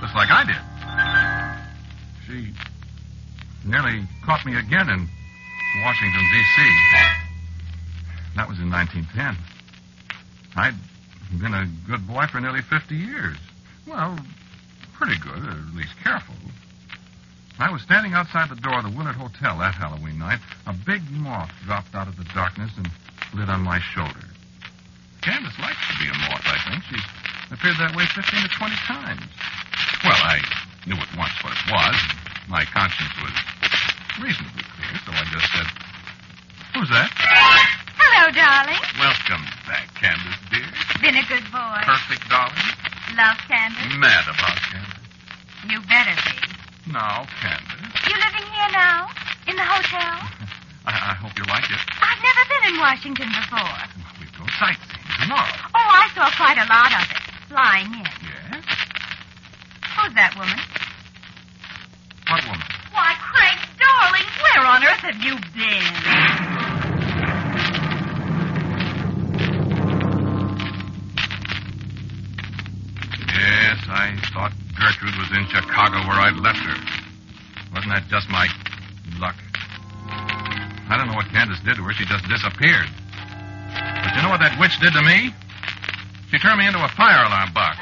just 0.00 0.14
like 0.14 0.30
I 0.30 0.46
did. 0.46 0.62
She 2.26 2.54
nearly 3.66 4.06
caught 4.24 4.46
me 4.46 4.56
again 4.56 4.88
in 4.88 5.08
Washington, 5.82 6.22
D.C. 6.30 6.62
That 8.36 8.48
was 8.48 8.60
in 8.60 8.70
1910. 8.70 9.57
I'd 10.58 10.74
been 11.38 11.54
a 11.54 11.70
good 11.86 12.06
boy 12.08 12.26
for 12.26 12.40
nearly 12.40 12.62
50 12.62 12.96
years. 12.96 13.36
Well, 13.86 14.18
pretty 14.94 15.16
good, 15.20 15.38
or 15.38 15.54
at 15.54 15.74
least 15.74 15.94
careful. 16.02 16.34
I 17.60 17.70
was 17.70 17.82
standing 17.82 18.12
outside 18.12 18.50
the 18.50 18.58
door 18.58 18.78
of 18.78 18.84
the 18.84 18.90
Willard 18.90 19.14
Hotel 19.14 19.58
that 19.58 19.74
Halloween 19.74 20.18
night. 20.18 20.40
A 20.66 20.72
big 20.72 21.02
moth 21.10 21.50
dropped 21.64 21.94
out 21.94 22.08
of 22.08 22.16
the 22.16 22.24
darkness 22.34 22.72
and 22.76 22.90
lit 23.34 23.48
on 23.48 23.62
my 23.62 23.78
shoulder. 23.94 24.26
Candace 25.22 25.58
likes 25.60 25.78
to 25.90 25.94
be 26.02 26.10
a 26.10 26.18
moth, 26.26 26.42
I 26.42 26.58
think. 26.70 26.82
She's 26.90 27.06
appeared 27.52 27.78
that 27.78 27.94
way 27.94 28.06
15 28.06 28.42
to 28.42 28.48
20 28.48 28.74
times. 28.82 29.22
Well, 30.02 30.18
I 30.18 30.42
knew 30.86 30.98
at 30.98 31.16
once 31.16 31.38
what 31.42 31.54
it 31.54 31.70
was. 31.70 31.96
My 32.48 32.64
conscience 32.64 33.14
was 33.22 33.34
reasonably 34.18 34.66
clear, 34.74 34.94
so 35.06 35.12
I 35.14 35.22
just 35.30 35.52
said, 35.54 35.66
Who's 36.74 36.90
that? 36.90 37.10
Hello, 38.28 38.44
darling. 38.44 38.84
Welcome 39.00 39.40
back, 39.64 39.88
Candace, 39.96 40.36
dear. 40.52 40.68
Been 41.00 41.16
a 41.16 41.24
good 41.32 41.48
boy. 41.48 41.80
Perfect, 41.80 42.28
darling. 42.28 42.68
Love 43.16 43.40
Candace? 43.48 43.88
Mad 43.96 44.28
about 44.28 44.60
Candace. 44.68 45.00
You 45.64 45.80
better 45.88 46.12
be. 46.12 46.92
Now, 46.92 47.24
Candace. 47.40 47.88
You 48.04 48.20
living 48.20 48.44
here 48.52 48.68
now? 48.76 49.08
In 49.48 49.56
the 49.56 49.64
hotel? 49.64 50.28
I, 50.84 50.92
I 50.92 51.14
hope 51.16 51.32
you 51.40 51.44
like 51.48 51.72
it. 51.72 51.80
I've 52.04 52.20
never 52.20 52.44
been 52.52 52.64
in 52.68 52.76
Washington 52.76 53.32
before. 53.32 53.64
Well, 53.96 54.12
we 54.20 54.28
go 54.36 54.44
sightseeing 54.60 55.08
tomorrow. 55.24 55.56
Oh, 55.72 55.88
I 55.88 56.12
saw 56.12 56.28
quite 56.36 56.60
a 56.60 56.68
lot 56.68 56.92
of 57.00 57.08
it. 57.08 57.24
Flying 57.48 57.88
in. 57.96 58.12
Yes? 58.28 58.60
Who's 59.96 60.12
that 60.20 60.36
woman? 60.36 60.60
What 62.28 62.44
woman? 62.44 62.68
Why, 62.92 63.16
Craig, 63.24 63.56
darling, 63.80 64.28
where 64.44 64.68
on 64.68 64.84
earth 64.84 65.00
have 65.08 65.16
you 65.16 65.40
been? 65.56 66.57
Gertrude 74.88 75.20
was 75.20 75.28
in 75.36 75.44
Chicago 75.52 76.00
where 76.08 76.16
I'd 76.16 76.40
left 76.40 76.64
her. 76.64 76.76
Wasn't 77.76 77.92
that 77.92 78.08
just 78.08 78.24
my 78.32 78.48
luck? 79.20 79.36
I 80.88 80.96
don't 80.96 81.12
know 81.12 81.14
what 81.20 81.28
Candace 81.28 81.60
did 81.60 81.76
to 81.76 81.84
her. 81.84 81.92
She 81.92 82.08
just 82.08 82.24
disappeared. 82.24 82.88
But 83.76 84.16
you 84.16 84.24
know 84.24 84.32
what 84.32 84.40
that 84.40 84.56
witch 84.56 84.80
did 84.80 84.96
to 84.96 85.04
me? 85.04 85.28
She 86.32 86.40
turned 86.40 86.56
me 86.56 86.64
into 86.64 86.80
a 86.80 86.88
fire 86.96 87.20
alarm 87.20 87.52
box. 87.52 87.76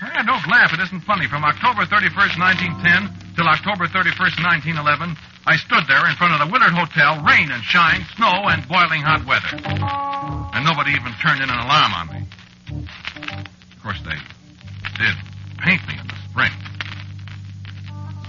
Ah, 0.00 0.24
don't 0.24 0.40
laugh. 0.48 0.72
It 0.72 0.80
isn't 0.88 1.04
funny. 1.04 1.28
From 1.28 1.44
October 1.44 1.84
31st, 1.84 2.40
1910 2.40 3.36
till 3.36 3.44
October 3.44 3.84
31st, 3.84 4.40
1911, 4.72 5.12
I 5.44 5.60
stood 5.60 5.84
there 5.84 6.08
in 6.08 6.16
front 6.16 6.32
of 6.32 6.40
the 6.40 6.48
Willard 6.48 6.72
Hotel, 6.72 7.20
rain 7.28 7.52
and 7.52 7.60
shine, 7.60 8.08
snow 8.16 8.48
and 8.48 8.64
boiling 8.64 9.04
hot 9.04 9.20
weather. 9.28 9.52
And 10.56 10.64
nobody 10.64 10.96
even 10.96 11.12
turned 11.20 11.44
in 11.44 11.52
an 11.52 11.60
alarm 11.60 11.92
on 11.92 12.06
me. 12.08 12.20
Of 13.76 13.82
course, 13.84 14.00
they 14.00 14.16
did 14.96 15.12
paint 15.60 15.84
me 15.88 16.05
spring. 16.36 16.52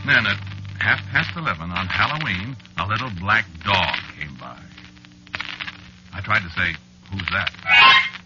Then 0.06 0.26
at 0.26 0.40
half 0.80 1.04
past 1.12 1.36
11 1.36 1.72
on 1.72 1.88
Halloween, 1.88 2.56
a 2.80 2.88
little 2.88 3.10
black 3.20 3.46
dog 3.66 3.98
came 4.18 4.34
by. 4.40 4.58
I 6.14 6.22
tried 6.22 6.44
to 6.44 6.50
say, 6.52 6.74
Who's 7.12 7.28
that? 7.32 7.52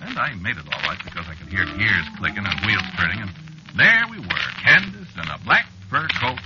And 0.02 0.18
I 0.18 0.34
made 0.36 0.58
it 0.58 0.66
all 0.72 0.82
right 0.88 0.98
because 1.04 1.26
I 1.28 1.34
could 1.36 1.50
hear 1.50 1.66
gears 1.78 2.06
clicking 2.18 2.46
and 2.46 2.66
wheels 2.66 2.84
turning, 2.98 3.22
and 3.22 3.32
there 3.76 4.06
we 4.10 4.20
were, 4.20 4.50
Candace 4.64 5.10
in 5.16 5.30
a 5.30 5.38
black 5.46 5.68
fur 5.90 6.08
coat, 6.20 6.40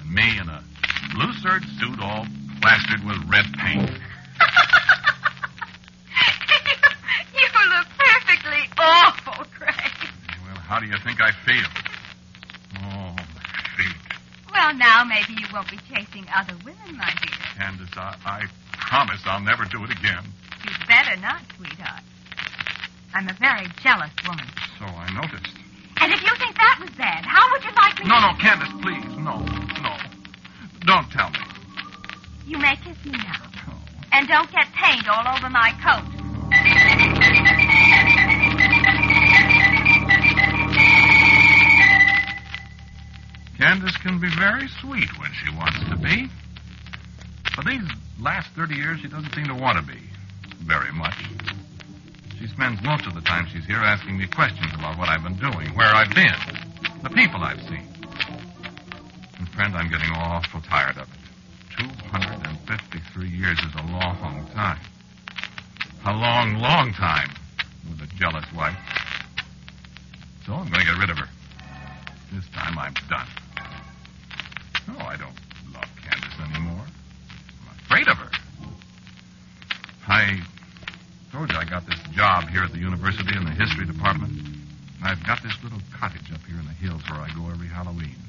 and 0.00 0.12
me 0.12 0.38
in 0.40 0.48
a 0.48 0.62
blue 1.14 1.32
serge 1.40 1.66
suit 1.80 2.00
all 2.00 2.26
plastered 2.60 3.04
with 3.04 3.16
red 3.28 3.44
paint. 3.58 3.90
you 7.36 7.46
look 7.72 7.88
perfectly 7.96 8.68
awful, 8.78 9.44
Craig. 9.56 10.08
Well, 10.44 10.56
how 10.56 10.80
do 10.80 10.86
you 10.86 10.96
think 11.04 11.20
I 11.20 11.32
feel? 11.44 11.85
Oh. 14.66 14.70
Well, 14.70 14.76
now 14.78 15.04
maybe 15.04 15.38
you 15.40 15.46
won't 15.52 15.70
be 15.70 15.78
chasing 15.92 16.26
other 16.34 16.54
women, 16.64 16.96
my 16.98 17.12
dear. 17.22 17.38
Candace, 17.56 17.88
I, 17.96 18.16
I 18.24 18.42
promise 18.72 19.20
I'll 19.24 19.40
never 19.40 19.64
do 19.64 19.84
it 19.84 19.90
again. 19.90 20.24
You'd 20.64 20.86
better 20.88 21.16
not, 21.20 21.42
sweetheart. 21.56 22.02
I'm 23.14 23.28
a 23.28 23.34
very 23.34 23.66
jealous 23.82 24.10
woman. 24.26 24.46
So 24.78 24.84
I 24.86 25.06
noticed. 25.14 25.54
And 26.00 26.12
if 26.12 26.20
you 26.22 26.34
think 26.38 26.56
that 26.56 26.78
was 26.80 26.90
bad, 26.98 27.24
how 27.24 27.48
would 27.52 27.62
you 27.64 27.70
like 27.76 27.98
me 28.00 28.08
No, 28.08 28.16
to... 28.16 28.20
no, 28.20 28.32
Candace, 28.42 28.74
please. 28.82 29.06
No, 29.22 29.38
no. 29.82 29.96
Don't 30.84 31.10
tell 31.12 31.30
me. 31.30 31.38
You 32.46 32.58
may 32.58 32.74
kiss 32.76 32.98
me 33.04 33.12
now. 33.12 33.46
Oh. 33.70 33.78
And 34.12 34.26
don't 34.28 34.50
get 34.50 34.66
paint 34.74 35.08
all 35.08 35.26
over 35.36 35.48
my 35.48 35.70
coat. 35.82 36.02
Oh. 36.02 37.25
Candace 43.66 43.96
can 43.96 44.20
be 44.20 44.30
very 44.38 44.68
sweet 44.80 45.10
when 45.18 45.32
she 45.42 45.50
wants 45.56 45.80
to 45.90 45.96
be. 45.98 46.28
But 47.56 47.66
these 47.66 47.82
last 48.20 48.48
30 48.54 48.76
years, 48.76 49.00
she 49.00 49.08
doesn't 49.08 49.34
seem 49.34 49.46
to 49.46 49.54
want 49.54 49.76
to 49.76 49.82
be 49.82 49.98
very 50.62 50.92
much. 50.92 51.18
She 52.38 52.46
spends 52.46 52.80
most 52.84 53.08
of 53.08 53.14
the 53.14 53.22
time 53.22 53.48
she's 53.50 53.66
here 53.66 53.82
asking 53.82 54.18
me 54.18 54.28
questions 54.28 54.70
about 54.72 54.96
what 54.98 55.08
I've 55.08 55.24
been 55.24 55.34
doing, 55.38 55.74
where 55.74 55.92
I've 55.92 56.14
been, 56.14 56.38
the 57.02 57.10
people 57.10 57.42
I've 57.42 57.58
seen. 57.62 57.82
And, 59.38 59.48
friend, 59.48 59.74
I'm 59.74 59.90
getting 59.90 60.12
awful 60.14 60.60
tired 60.60 60.98
of 60.98 61.08
it. 61.10 61.18
253 61.76 63.28
years 63.28 63.58
is 63.58 63.74
a 63.74 63.82
long 63.82 64.46
time. 64.54 64.78
A 66.06 66.12
long, 66.12 66.54
long 66.60 66.92
time 66.92 67.30
with 67.90 68.00
a 68.00 68.14
jealous 68.14 68.46
wife. 68.54 68.78
So 70.46 70.52
I'm 70.52 70.70
going 70.70 70.86
to 70.86 70.86
get 70.86 70.98
rid 71.00 71.10
of 71.10 71.18
her. 71.18 71.28
This 72.32 72.46
time 72.54 72.78
I'm 72.78 72.94
done. 73.10 73.26
No, 74.88 74.98
I 74.98 75.16
don't 75.16 75.34
love 75.74 75.88
Candace 76.02 76.38
anymore. 76.38 76.86
I'm 76.86 77.78
afraid 77.84 78.08
of 78.08 78.16
her. 78.18 78.30
I 80.06 80.40
told 81.32 81.50
you 81.50 81.58
I 81.58 81.64
got 81.64 81.86
this 81.86 81.98
job 82.12 82.48
here 82.48 82.62
at 82.62 82.72
the 82.72 82.78
university 82.78 83.36
in 83.36 83.44
the 83.44 83.50
history 83.50 83.86
department. 83.86 84.32
I've 85.02 85.15
got 85.26 85.42
this 85.42 85.60
little 85.64 85.80
cottage 85.92 86.32
up 86.32 86.40
here 86.46 86.56
in 86.56 86.66
the 86.66 86.72
hills 86.72 87.02
where 87.10 87.18
I 87.18 87.28
go 87.34 87.50
every 87.50 87.66
Halloween. 87.66 88.25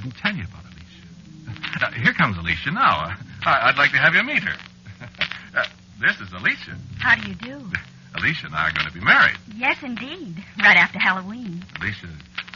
Didn't 0.00 0.16
tell 0.16 0.34
you 0.34 0.44
about 0.44 0.64
Alicia. 0.64 1.86
Uh, 1.86 1.92
here 1.92 2.12
comes 2.14 2.36
Alicia 2.38 2.70
now. 2.72 3.04
Uh, 3.04 3.14
I, 3.44 3.68
I'd 3.68 3.78
like 3.78 3.90
to 3.92 3.98
have 3.98 4.14
you 4.14 4.22
meet 4.22 4.42
her. 4.42 4.56
uh, 5.56 5.64
this 6.00 6.20
is 6.20 6.32
Alicia. 6.32 6.76
How 6.98 7.16
do 7.16 7.28
you 7.28 7.34
do? 7.34 7.70
Alicia 8.16 8.46
and 8.46 8.54
I 8.54 8.68
are 8.68 8.72
going 8.72 8.86
to 8.86 8.92
be 8.92 9.04
married. 9.04 9.36
Yes, 9.54 9.76
indeed. 9.82 10.42
Right 10.58 10.76
after 10.76 10.98
Halloween. 10.98 11.64
Alicia, 11.80 12.08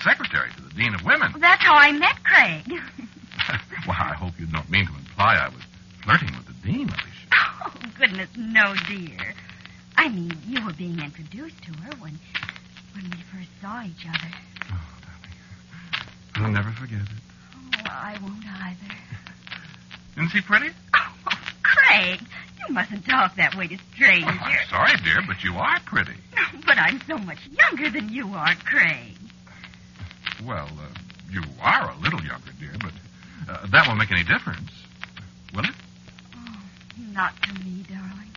secretary 0.03 0.51
to 0.57 0.63
the 0.63 0.71
dean 0.75 0.95
of 0.95 1.05
women. 1.05 1.33
That's 1.39 1.63
how 1.63 1.75
I 1.75 1.93
met 1.93 2.17
Craig. 2.25 2.65
well, 3.87 3.97
I 3.99 4.15
hope 4.15 4.33
you 4.39 4.47
don't 4.47 4.69
mean 4.71 4.87
to 4.87 4.93
imply 4.95 5.37
I 5.37 5.49
was 5.49 5.63
flirting 6.03 6.37
with 6.37 6.47
the 6.47 6.67
dean, 6.67 6.89
Alicia. 6.89 7.29
oh, 7.67 7.73
goodness, 7.99 8.29
no, 8.37 8.75
dear. 8.89 9.35
I 9.97 10.09
mean, 10.09 10.33
you 10.47 10.65
were 10.65 10.73
being 10.73 10.99
introduced 10.99 11.63
to 11.65 11.73
her 11.83 11.93
when 12.01 12.19
when 12.95 13.05
we 13.11 13.19
first 13.33 13.51
saw 13.61 13.83
each 13.83 14.07
other. 14.07 14.31
Oh, 14.71 14.81
darling. 16.35 16.47
I'll 16.47 16.51
never 16.51 16.71
forget 16.73 17.01
it. 17.01 17.24
I 17.95 18.19
won't 18.21 18.45
either. 18.45 18.95
Isn't 20.17 20.29
she 20.31 20.41
pretty? 20.41 20.71
Oh, 20.95 21.13
Craig, 21.63 22.21
you 22.59 22.75
mustn't 22.75 23.05
talk 23.07 23.37
that 23.37 23.55
way 23.57 23.69
to 23.69 23.79
strangers. 23.95 24.37
Oh, 24.41 24.45
I'm 24.45 24.69
sorry, 24.69 24.97
dear, 25.05 25.23
but 25.27 25.43
you 25.45 25.55
are 25.55 25.81
pretty. 25.87 26.15
But 26.67 26.79
I'm 26.79 27.01
so 27.07 27.19
much 27.19 27.39
younger 27.51 27.91
than 27.91 28.09
you 28.09 28.29
are, 28.35 28.55
Craig. 28.65 29.17
Well, 30.45 30.67
uh, 30.69 30.89
you 31.31 31.43
are 31.63 31.91
a 31.93 31.97
little 31.99 32.21
younger, 32.23 32.51
dear, 32.59 32.73
but 32.81 32.93
uh, 33.49 33.67
that 33.71 33.87
won't 33.87 33.99
make 33.99 34.11
any 34.11 34.25
difference. 34.25 34.71
Will 35.55 35.65
it? 35.65 35.75
Oh, 36.37 36.57
not 37.13 37.33
to 37.43 37.55
me, 37.65 37.85
darling. 37.89 38.31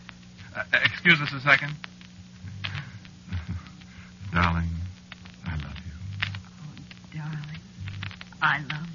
Uh, 0.56 0.64
excuse 0.84 1.20
us 1.22 1.34
a 1.34 1.40
second. 1.42 1.74
darling, 4.34 4.70
I 5.46 5.52
love 5.56 5.78
you. 5.86 6.30
Oh, 6.62 7.18
darling, 7.18 7.60
I 8.42 8.60
love 8.60 8.87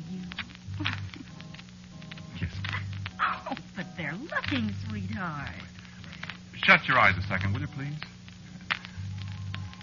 Shut 6.65 6.87
your 6.89 6.99
eyes 6.99 7.17
a 7.17 7.23
second, 7.23 7.53
will 7.53 7.61
you, 7.61 7.67
please? 7.69 7.95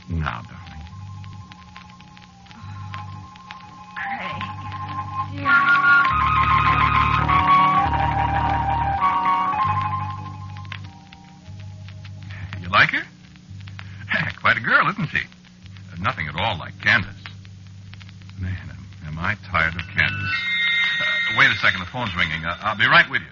Now, 0.09 0.41
darling. 0.41 0.59
Craig. 3.95 4.41
Dear. 5.31 5.79
You 12.61 12.69
like 12.69 12.89
her? 12.91 13.03
Quite 14.41 14.57
a 14.57 14.61
girl, 14.61 14.89
isn't 14.89 15.09
she? 15.09 15.21
Nothing 16.01 16.27
at 16.27 16.35
all 16.35 16.57
like 16.57 16.73
Candace. 16.81 17.11
Man, 18.39 18.55
am, 18.71 18.87
am 19.07 19.19
I 19.19 19.35
tired 19.51 19.75
of 19.75 19.81
Candace. 19.91 20.35
Uh, 20.99 21.37
wait 21.37 21.51
a 21.51 21.55
second, 21.59 21.81
the 21.81 21.85
phone's 21.91 22.15
ringing. 22.15 22.43
Uh, 22.45 22.55
I'll 22.61 22.77
be 22.77 22.87
right 22.87 23.09
with 23.11 23.21
you. 23.21 23.27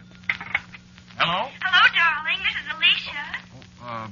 Hello? 1.18 1.48
Hello, 1.64 1.84
darling. 1.96 2.40
This 2.44 2.56
is 2.60 2.68
Alicia. 2.76 3.24
Oh, 3.82 3.88
uh, 3.88 4.08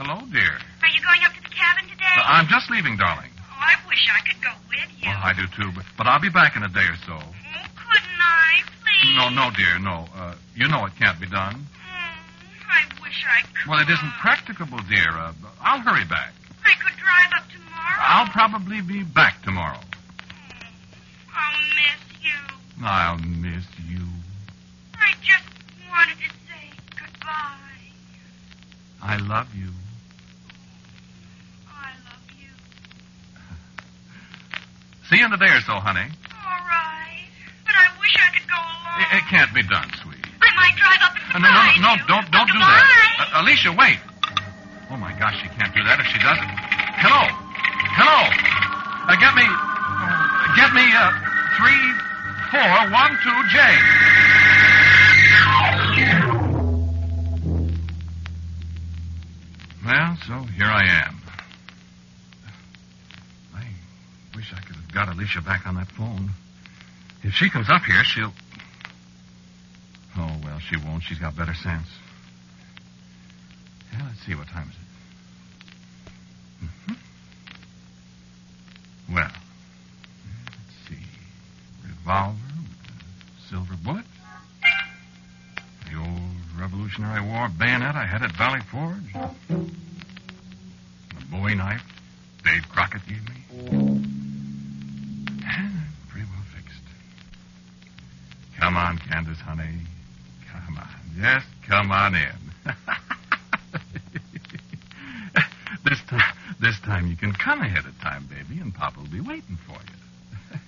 hello, 0.00 0.16
dear. 0.32 0.56
Are 0.82 0.90
you 0.90 1.00
going 1.04 1.22
up 1.28 1.36
to 1.36 1.42
the 1.44 1.52
cabin 1.52 1.84
today? 1.92 2.08
Uh, 2.16 2.33
I'm 2.44 2.50
just 2.50 2.68
leaving, 2.70 2.98
darling. 2.98 3.30
Oh, 3.40 3.56
I 3.56 3.72
wish 3.88 4.04
I 4.12 4.20
could 4.28 4.36
go 4.42 4.50
with 4.68 4.90
you. 5.00 5.08
Well, 5.08 5.16
I 5.24 5.32
do 5.32 5.48
too, 5.56 5.72
but, 5.74 5.86
but 5.96 6.06
I'll 6.06 6.20
be 6.20 6.28
back 6.28 6.56
in 6.56 6.62
a 6.62 6.68
day 6.68 6.84
or 6.84 6.96
so. 7.06 7.16
Oh, 7.16 7.24
couldn't 7.72 8.20
I, 8.20 8.60
please? 8.84 9.16
No, 9.16 9.30
no, 9.30 9.48
dear, 9.56 9.78
no. 9.78 10.04
Uh, 10.14 10.34
you 10.54 10.68
know 10.68 10.84
it 10.84 10.92
can't 11.00 11.18
be 11.18 11.26
done. 11.26 11.64
Oh, 11.64 12.68
I 12.68 12.84
wish 13.00 13.24
I 13.24 13.40
could. 13.48 13.70
Well, 13.70 13.80
it 13.80 13.88
isn't 13.88 14.12
practicable, 14.20 14.76
dear. 14.90 15.08
Uh, 15.08 15.32
I'll 15.62 15.80
hurry 15.80 16.04
back. 16.04 16.34
I 16.66 16.74
could 16.84 16.92
drive 17.00 17.32
up 17.40 17.48
tomorrow. 17.48 17.96
I'll 17.98 18.28
probably 18.28 18.82
be 18.82 19.04
back 19.04 19.42
tomorrow. 19.42 19.80
Oh, 19.80 21.34
I'll 21.34 21.62
miss 21.72 22.04
you. 22.20 22.84
I'll 22.84 23.16
miss 23.16 23.64
you. 23.88 24.04
I 25.00 25.14
just 25.22 25.48
wanted 25.88 26.18
to 26.20 26.28
say 26.44 26.76
goodbye. 26.92 27.88
I 29.00 29.16
love 29.16 29.48
you. 29.56 29.70
I 31.68 31.90
love 32.04 32.22
you. 32.38 32.48
See 35.10 35.18
you 35.18 35.26
in 35.26 35.32
a 35.32 35.36
day 35.36 35.52
or 35.52 35.60
so, 35.60 35.74
honey. 35.80 36.00
All 36.00 36.60
right. 36.64 37.28
But 37.64 37.74
I 37.76 37.86
wish 38.00 38.14
I 38.16 38.28
could 38.32 38.48
go 38.48 38.56
along. 38.56 38.96
It, 39.04 39.08
it 39.20 39.24
can't 39.28 39.52
be 39.54 39.62
done, 39.62 39.88
sweet. 40.02 40.24
I 40.40 40.48
might 40.56 40.74
drive 40.80 41.00
up 41.04 41.12
and 41.12 41.44
surprise 41.44 41.44
Uh, 41.44 41.44
no, 41.44 41.50
no, 41.52 41.60
no, 41.84 41.92
you. 42.00 42.08
don't, 42.08 42.26
don't 42.32 42.48
do 42.48 42.56
Goodbye. 42.56 42.80
that. 42.80 43.28
Uh, 43.36 43.40
Alicia, 43.44 43.72
wait. 43.76 43.98
Oh 44.90 44.96
my 44.96 45.12
gosh, 45.18 45.36
she 45.42 45.48
can't 45.58 45.74
do 45.74 45.82
that 45.84 46.00
if 46.00 46.06
she 46.08 46.18
doesn't. 46.20 46.50
Hello, 47.00 47.22
hello. 48.00 48.20
Uh, 49.04 49.16
get 49.20 49.34
me, 49.36 49.44
uh, 49.44 50.56
get 50.56 50.70
me 50.72 50.86
uh, 50.88 51.10
three, 51.60 51.84
four, 52.48 52.70
one, 52.94 53.12
two, 53.20 53.38
J. 53.52 53.60
Well, 59.84 60.16
so 60.26 60.34
here 60.56 60.66
I 60.66 60.82
am. 61.06 61.16
I 63.54 63.64
wish 64.34 64.52
I 64.54 64.60
could 64.60 64.76
have 64.76 64.83
got 64.94 65.08
Alicia 65.08 65.42
back 65.42 65.66
on 65.66 65.74
that 65.74 65.88
phone. 65.88 66.30
If 67.22 67.32
she 67.34 67.50
comes 67.50 67.68
up 67.68 67.82
here, 67.82 68.02
she'll. 68.04 68.32
Oh, 70.16 70.36
well, 70.44 70.58
she 70.60 70.76
won't. 70.76 71.02
She's 71.02 71.18
got 71.18 71.36
better 71.36 71.54
sense. 71.54 71.88
Yeah, 73.92 74.06
let's 74.06 74.24
see. 74.24 74.34
What 74.34 74.46
time 74.48 74.68
is 74.70 74.76
it? 76.68 76.68
hmm 76.86 76.94
Well, 79.14 79.30
let's 79.32 80.88
see. 80.88 81.04
Revolver 81.82 82.38
with 82.62 83.44
a 83.44 83.48
silver 83.48 83.76
bullet. 83.84 84.04
The 85.90 85.98
old 85.98 86.36
Revolutionary 86.58 87.20
War 87.20 87.48
bayonet 87.58 87.96
I 87.96 88.06
had 88.06 88.22
at 88.22 88.32
Valley 88.36 88.60
Forge. 88.70 89.12
The 89.48 91.24
Bowie 91.30 91.54
knife 91.56 91.82
Dave 92.44 92.68
Crockett 92.68 93.02
gave 93.08 93.22
me. 93.28 93.34
Pretty 96.08 96.26
well 96.30 96.44
fixed. 96.54 96.82
Come 98.74 98.82
on, 98.82 98.98
Candace, 98.98 99.38
honey. 99.38 99.86
Come 100.50 100.78
on. 100.78 100.88
Just 101.22 101.46
come 101.68 101.92
on 101.92 102.16
in. 102.16 102.34
this 105.84 106.00
time, 106.10 106.34
this 106.60 106.80
time 106.80 107.06
you 107.06 107.16
can 107.16 107.32
come 107.32 107.60
ahead 107.60 107.86
of 107.86 107.96
time, 108.00 108.26
baby, 108.26 108.58
and 108.60 108.74
Papa 108.74 108.98
will 108.98 109.06
be 109.06 109.20
waiting 109.20 109.56
for 109.64 109.74
you. 109.74 110.58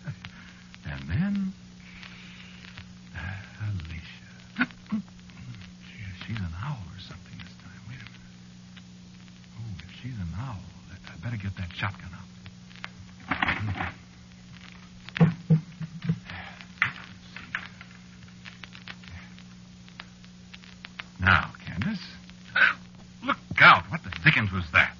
and 0.86 1.08
then, 1.08 1.52
uh, 3.16 3.66
Alicia. 3.66 4.68
Gee, 4.92 5.00
she's 6.28 6.38
an 6.38 6.54
owl 6.62 6.78
or 6.78 7.00
something 7.00 7.38
this 7.42 7.56
time. 7.58 7.82
Wait 7.88 7.98
a 7.98 8.06
minute. 8.06 8.22
Oh, 9.58 9.66
if 9.82 9.90
she's 10.00 10.14
an 10.14 10.32
owl, 10.38 10.62
I 10.92 10.94
better 11.24 11.38
get 11.42 11.56
that 11.56 11.72
shotgun 11.74 12.12
out. 12.14 12.22
Now, 21.26 21.50
Candace. 21.66 21.98
Look 23.24 23.36
out. 23.60 23.82
What 23.90 24.04
the 24.04 24.10
dickens 24.24 24.52
was 24.52 24.64
that? 24.72 24.94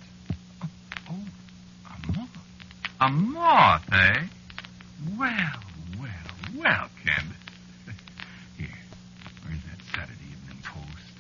Oh, 1.09 1.11
oh, 1.11 1.23
a 1.87 1.91
moth. 2.13 2.29
A 3.01 3.09
moth, 3.09 3.85
eh? 3.93 4.27
Well, 5.17 5.63
well, 6.01 6.11
well, 6.57 6.89
Candace. 7.05 7.37
Here, 8.57 8.67
where's 9.45 9.61
that 9.71 9.79
Saturday 9.95 10.27
Evening 10.33 10.61
Post? 10.65 11.15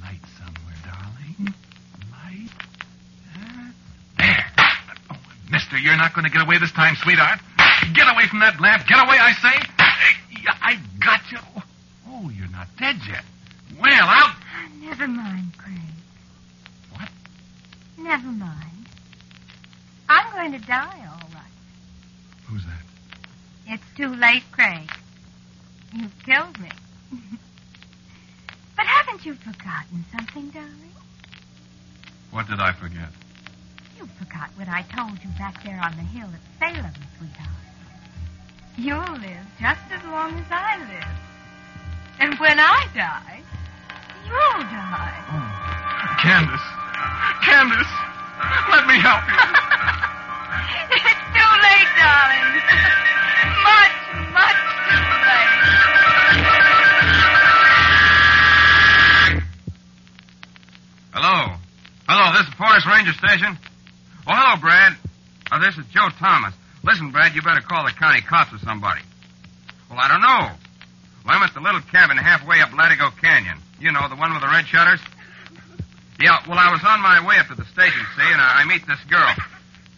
Light 0.00 0.24
somewhere, 0.38 0.80
darling. 0.86 1.52
Light. 2.10 2.48
Huh? 3.34 3.72
There. 4.16 4.46
Oh, 5.10 5.16
mister, 5.78 5.88
you're 5.88 5.96
not 5.96 6.14
going 6.14 6.24
to 6.24 6.30
get 6.30 6.42
away 6.42 6.58
this 6.58 6.72
time, 6.72 6.96
sweetheart. 6.96 7.40
Get 7.94 8.08
away 8.08 8.26
from 8.28 8.40
that 8.40 8.60
lamp. 8.60 8.86
Get 8.86 8.98
away, 8.98 9.16
I 9.18 9.32
say. 9.32 9.84
I 10.60 10.78
got 11.00 11.20
you. 11.30 11.38
Oh, 12.08 12.30
you're 12.30 12.48
not 12.48 12.68
dead 12.78 12.96
yet. 13.08 13.24
Well, 13.80 14.08
out. 14.08 14.34
Never 14.80 15.06
mind, 15.06 15.52
Craig. 15.56 15.78
What? 16.92 17.08
Never 17.98 18.28
mind. 18.28 18.88
I'm 20.08 20.32
going 20.32 20.60
to 20.60 20.66
die, 20.66 21.06
all 21.10 21.28
right. 21.34 21.42
Who's 22.46 22.64
that? 22.64 22.82
It's 23.66 23.82
too 23.96 24.14
late, 24.14 24.42
Craig. 24.52 24.90
You've 25.94 26.14
killed 26.24 26.58
me. 26.60 26.70
but 28.76 28.86
haven't 28.86 29.24
you 29.26 29.34
forgotten 29.34 30.04
something, 30.16 30.48
darling? 30.50 30.92
What 32.30 32.48
did 32.48 32.60
I 32.60 32.72
forget? 32.72 33.08
You 33.98 34.06
forgot 34.16 34.50
what 34.54 34.68
I 34.68 34.82
told 34.94 35.18
you 35.24 35.30
back 35.38 35.64
there 35.64 35.80
on 35.82 35.90
the 35.96 36.04
hill 36.04 36.28
at 36.30 36.38
Salem, 36.60 36.94
sweetheart. 37.18 37.50
You'll 38.76 39.18
live 39.18 39.42
just 39.58 39.82
as 39.90 40.04
long 40.04 40.38
as 40.38 40.46
I 40.52 40.78
live. 40.78 41.18
And 42.20 42.38
when 42.38 42.60
I 42.60 42.86
die, 42.94 43.42
you'll 44.22 44.62
die. 44.70 45.18
Oh. 45.34 46.14
Candace. 46.22 46.62
Candace. 47.42 47.90
Let 48.70 48.86
me 48.86 49.02
help 49.02 49.26
you. 49.26 49.34
it's 50.94 51.26
too 51.34 51.50
late, 51.58 51.90
darling. 51.98 52.54
much, 53.66 53.98
much 54.30 54.62
too 54.86 55.10
late. 55.26 55.58
Hello. 61.18 61.58
Hello, 62.06 62.38
this 62.38 62.46
is 62.46 62.54
Forest 62.54 62.86
Ranger 62.86 63.12
Station. 63.14 63.58
Oh, 64.28 64.34
hello, 64.36 64.60
Brad. 64.60 64.92
Oh, 65.50 65.58
this 65.58 65.78
is 65.78 65.86
Joe 65.88 66.12
Thomas. 66.20 66.52
Listen, 66.84 67.10
Brad, 67.10 67.34
you 67.34 67.40
better 67.40 67.62
call 67.62 67.86
the 67.86 67.92
county 67.92 68.20
cops 68.20 68.52
or 68.52 68.58
somebody. 68.58 69.00
Well, 69.88 69.98
I 69.98 70.08
don't 70.08 70.20
know. 70.20 70.52
Well, 71.24 71.32
I'm 71.32 71.42
at 71.42 71.54
the 71.54 71.64
little 71.64 71.80
cabin 71.80 72.18
halfway 72.18 72.60
up 72.60 72.68
Latigo 72.76 73.08
Canyon. 73.16 73.56
You 73.80 73.90
know, 73.90 74.06
the 74.06 74.16
one 74.16 74.34
with 74.34 74.42
the 74.42 74.52
red 74.52 74.66
shutters? 74.66 75.00
Yeah, 76.20 76.44
well, 76.46 76.58
I 76.58 76.70
was 76.70 76.84
on 76.84 77.00
my 77.00 77.24
way 77.26 77.38
up 77.38 77.48
to 77.48 77.54
the 77.54 77.64
station, 77.72 78.04
see, 78.20 78.28
and 78.28 78.36
I, 78.40 78.60
I 78.60 78.64
meet 78.68 78.86
this 78.86 79.00
girl. 79.08 79.32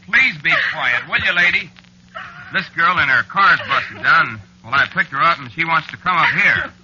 Please 0.06 0.38
be 0.42 0.54
quiet, 0.70 1.10
will 1.10 1.18
you, 1.26 1.34
lady? 1.34 1.70
This 2.54 2.68
girl 2.78 2.98
and 2.98 3.10
her 3.10 3.24
car's 3.24 3.58
busted 3.66 3.98
down. 4.04 4.40
Well, 4.62 4.74
I 4.74 4.86
picked 4.94 5.10
her 5.10 5.22
up, 5.22 5.40
and 5.40 5.50
she 5.50 5.64
wants 5.64 5.90
to 5.90 5.96
come 5.96 6.16
up 6.16 6.30
here. 6.30 6.70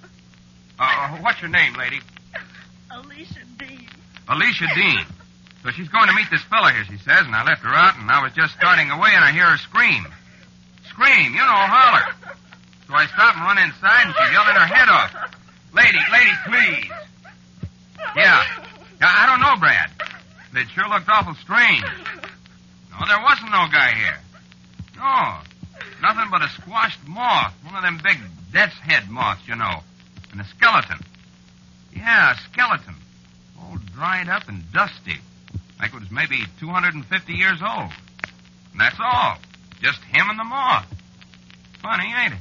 Uh, 0.79 1.17
what's 1.21 1.41
your 1.41 1.49
name, 1.49 1.73
lady? 1.73 1.99
Alicia 2.91 3.41
Dean. 3.57 3.87
Alicia 4.29 4.67
Dean. 4.75 5.05
So 5.63 5.71
she's 5.71 5.89
going 5.89 6.07
to 6.07 6.13
meet 6.13 6.29
this 6.31 6.43
fella 6.43 6.71
here, 6.71 6.85
she 6.85 6.97
says, 6.97 7.25
and 7.25 7.35
I 7.35 7.43
left 7.43 7.61
her 7.61 7.73
out, 7.73 7.97
and 7.97 8.09
I 8.09 8.23
was 8.23 8.33
just 8.33 8.53
starting 8.53 8.89
away, 8.89 9.09
and 9.13 9.23
I 9.23 9.31
hear 9.31 9.45
her 9.45 9.57
scream. 9.57 10.05
Scream, 10.87 11.33
you 11.33 11.43
know, 11.43 11.59
holler. 11.67 12.13
So 12.87 12.93
I 12.93 13.05
stop 13.07 13.35
and 13.35 13.43
run 13.43 13.57
inside, 13.57 14.07
and 14.07 14.15
she's 14.15 14.31
yelling 14.31 14.55
her 14.55 14.69
head 14.69 14.87
off. 14.87 15.11
Lady, 15.73 15.99
lady, 16.11 16.31
please. 16.45 16.91
Yeah. 18.15 18.43
yeah 19.01 19.11
I 19.11 19.25
don't 19.27 19.41
know, 19.41 19.59
Brad. 19.59 19.91
It 20.55 20.69
sure 20.73 20.87
looked 20.89 21.09
awful 21.09 21.35
strange. 21.35 21.83
No, 21.83 23.05
there 23.05 23.21
wasn't 23.21 23.51
no 23.51 23.67
guy 23.69 23.93
here. 23.93 24.17
No. 24.95 25.37
Nothing 26.01 26.31
but 26.31 26.41
a 26.41 26.49
squashed 26.49 27.05
moth. 27.07 27.53
One 27.63 27.75
of 27.75 27.83
them 27.83 27.99
big 28.03 28.17
death's 28.51 28.79
head 28.79 29.09
moths, 29.09 29.47
you 29.47 29.55
know. 29.55 29.83
And 30.31 30.41
a 30.41 30.45
skeleton. 30.45 30.99
Yeah, 31.95 32.33
a 32.33 32.35
skeleton. 32.51 32.95
All 33.59 33.77
dried 33.93 34.29
up 34.29 34.47
and 34.47 34.63
dusty. 34.71 35.19
Like 35.79 35.93
it 35.93 35.99
was 35.99 36.11
maybe 36.11 36.43
250 36.59 37.33
years 37.33 37.59
old. 37.61 37.91
And 38.71 38.81
that's 38.81 38.99
all. 38.99 39.37
Just 39.81 39.99
him 40.03 40.29
and 40.29 40.39
the 40.39 40.43
moth. 40.43 40.87
Funny, 41.81 42.13
ain't 42.13 42.33
it? 42.33 42.39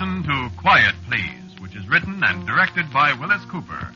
You've 0.00 0.24
to 0.24 0.48
Quiet 0.56 0.94
Please, 1.08 1.60
which 1.60 1.76
is 1.76 1.86
written 1.86 2.24
and 2.24 2.46
directed 2.46 2.90
by 2.90 3.12
Willis 3.12 3.44
Cooper. 3.52 3.92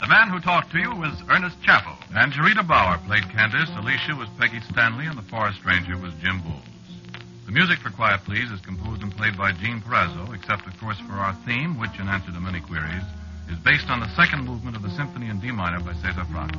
The 0.00 0.08
man 0.08 0.30
who 0.30 0.40
talked 0.40 0.72
to 0.72 0.78
you 0.78 0.96
was 0.96 1.12
Ernest 1.28 1.60
Chappell. 1.62 1.98
And 2.16 2.32
Jarita 2.32 2.66
Bauer 2.66 2.96
played 3.04 3.28
Candace, 3.28 3.68
Alicia 3.76 4.16
was 4.16 4.32
Peggy 4.40 4.60
Stanley, 4.72 5.04
and 5.04 5.18
the 5.18 5.28
forest 5.28 5.60
ranger 5.62 5.98
was 5.98 6.14
Jim 6.24 6.40
Bowles. 6.40 6.64
The 7.44 7.52
music 7.52 7.80
for 7.80 7.90
Quiet 7.90 8.24
Please 8.24 8.50
is 8.50 8.64
composed 8.64 9.02
and 9.02 9.14
played 9.14 9.36
by 9.36 9.52
Gene 9.52 9.82
Perazzo, 9.82 10.32
except, 10.32 10.66
of 10.66 10.72
course, 10.80 10.98
for 11.04 11.20
our 11.20 11.36
theme, 11.44 11.78
which, 11.78 12.00
in 12.00 12.08
answer 12.08 12.32
to 12.32 12.40
many 12.40 12.60
queries, 12.60 13.04
is 13.52 13.58
based 13.60 13.90
on 13.90 14.00
the 14.00 14.08
second 14.16 14.48
movement 14.48 14.76
of 14.76 14.82
the 14.82 14.94
Symphony 14.96 15.28
in 15.28 15.38
D 15.40 15.52
minor 15.52 15.80
by 15.80 15.92
Cesar 16.00 16.24
Franck. 16.32 16.56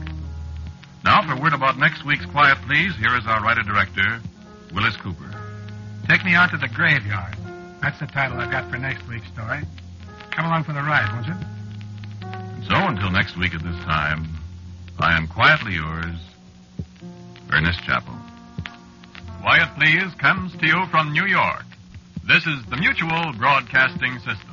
Now, 1.04 1.26
for 1.26 1.42
word 1.42 1.54
about 1.54 1.80
next 1.80 2.06
week's 2.06 2.28
Quiet 2.28 2.62
Please, 2.68 2.94
here 2.98 3.18
is 3.18 3.26
our 3.26 3.42
writer-director, 3.42 4.22
Willis 4.76 4.98
Cooper. 4.98 5.34
Take 6.08 6.24
me 6.24 6.36
out 6.36 6.52
to 6.52 6.58
the 6.58 6.70
graveyard. 6.70 7.38
That's 7.84 8.00
the 8.00 8.08
title 8.08 8.40
I've 8.40 8.50
got 8.50 8.72
for 8.72 8.78
next 8.78 9.06
week's 9.10 9.28
story. 9.28 9.60
Come 10.32 10.46
along 10.46 10.64
for 10.64 10.72
the 10.72 10.80
ride, 10.80 11.12
won't 11.12 11.28
you? 11.28 11.36
So 12.70 12.76
until 12.76 13.12
next 13.12 13.38
week 13.38 13.54
at 13.54 13.62
this 13.62 13.76
time, 13.84 14.40
I 15.00 15.18
am 15.18 15.28
quietly 15.28 15.74
yours, 15.74 16.16
Ernest 17.52 17.84
Chappell. 17.84 18.16
Quiet 19.42 19.68
Please 19.78 20.16
comes 20.16 20.56
to 20.56 20.66
you 20.66 20.86
from 20.92 21.12
New 21.12 21.26
York. 21.26 21.66
This 22.26 22.48
is 22.48 22.64
the 22.70 22.78
Mutual 22.78 23.34
Broadcasting 23.38 24.16
System. 24.20 24.53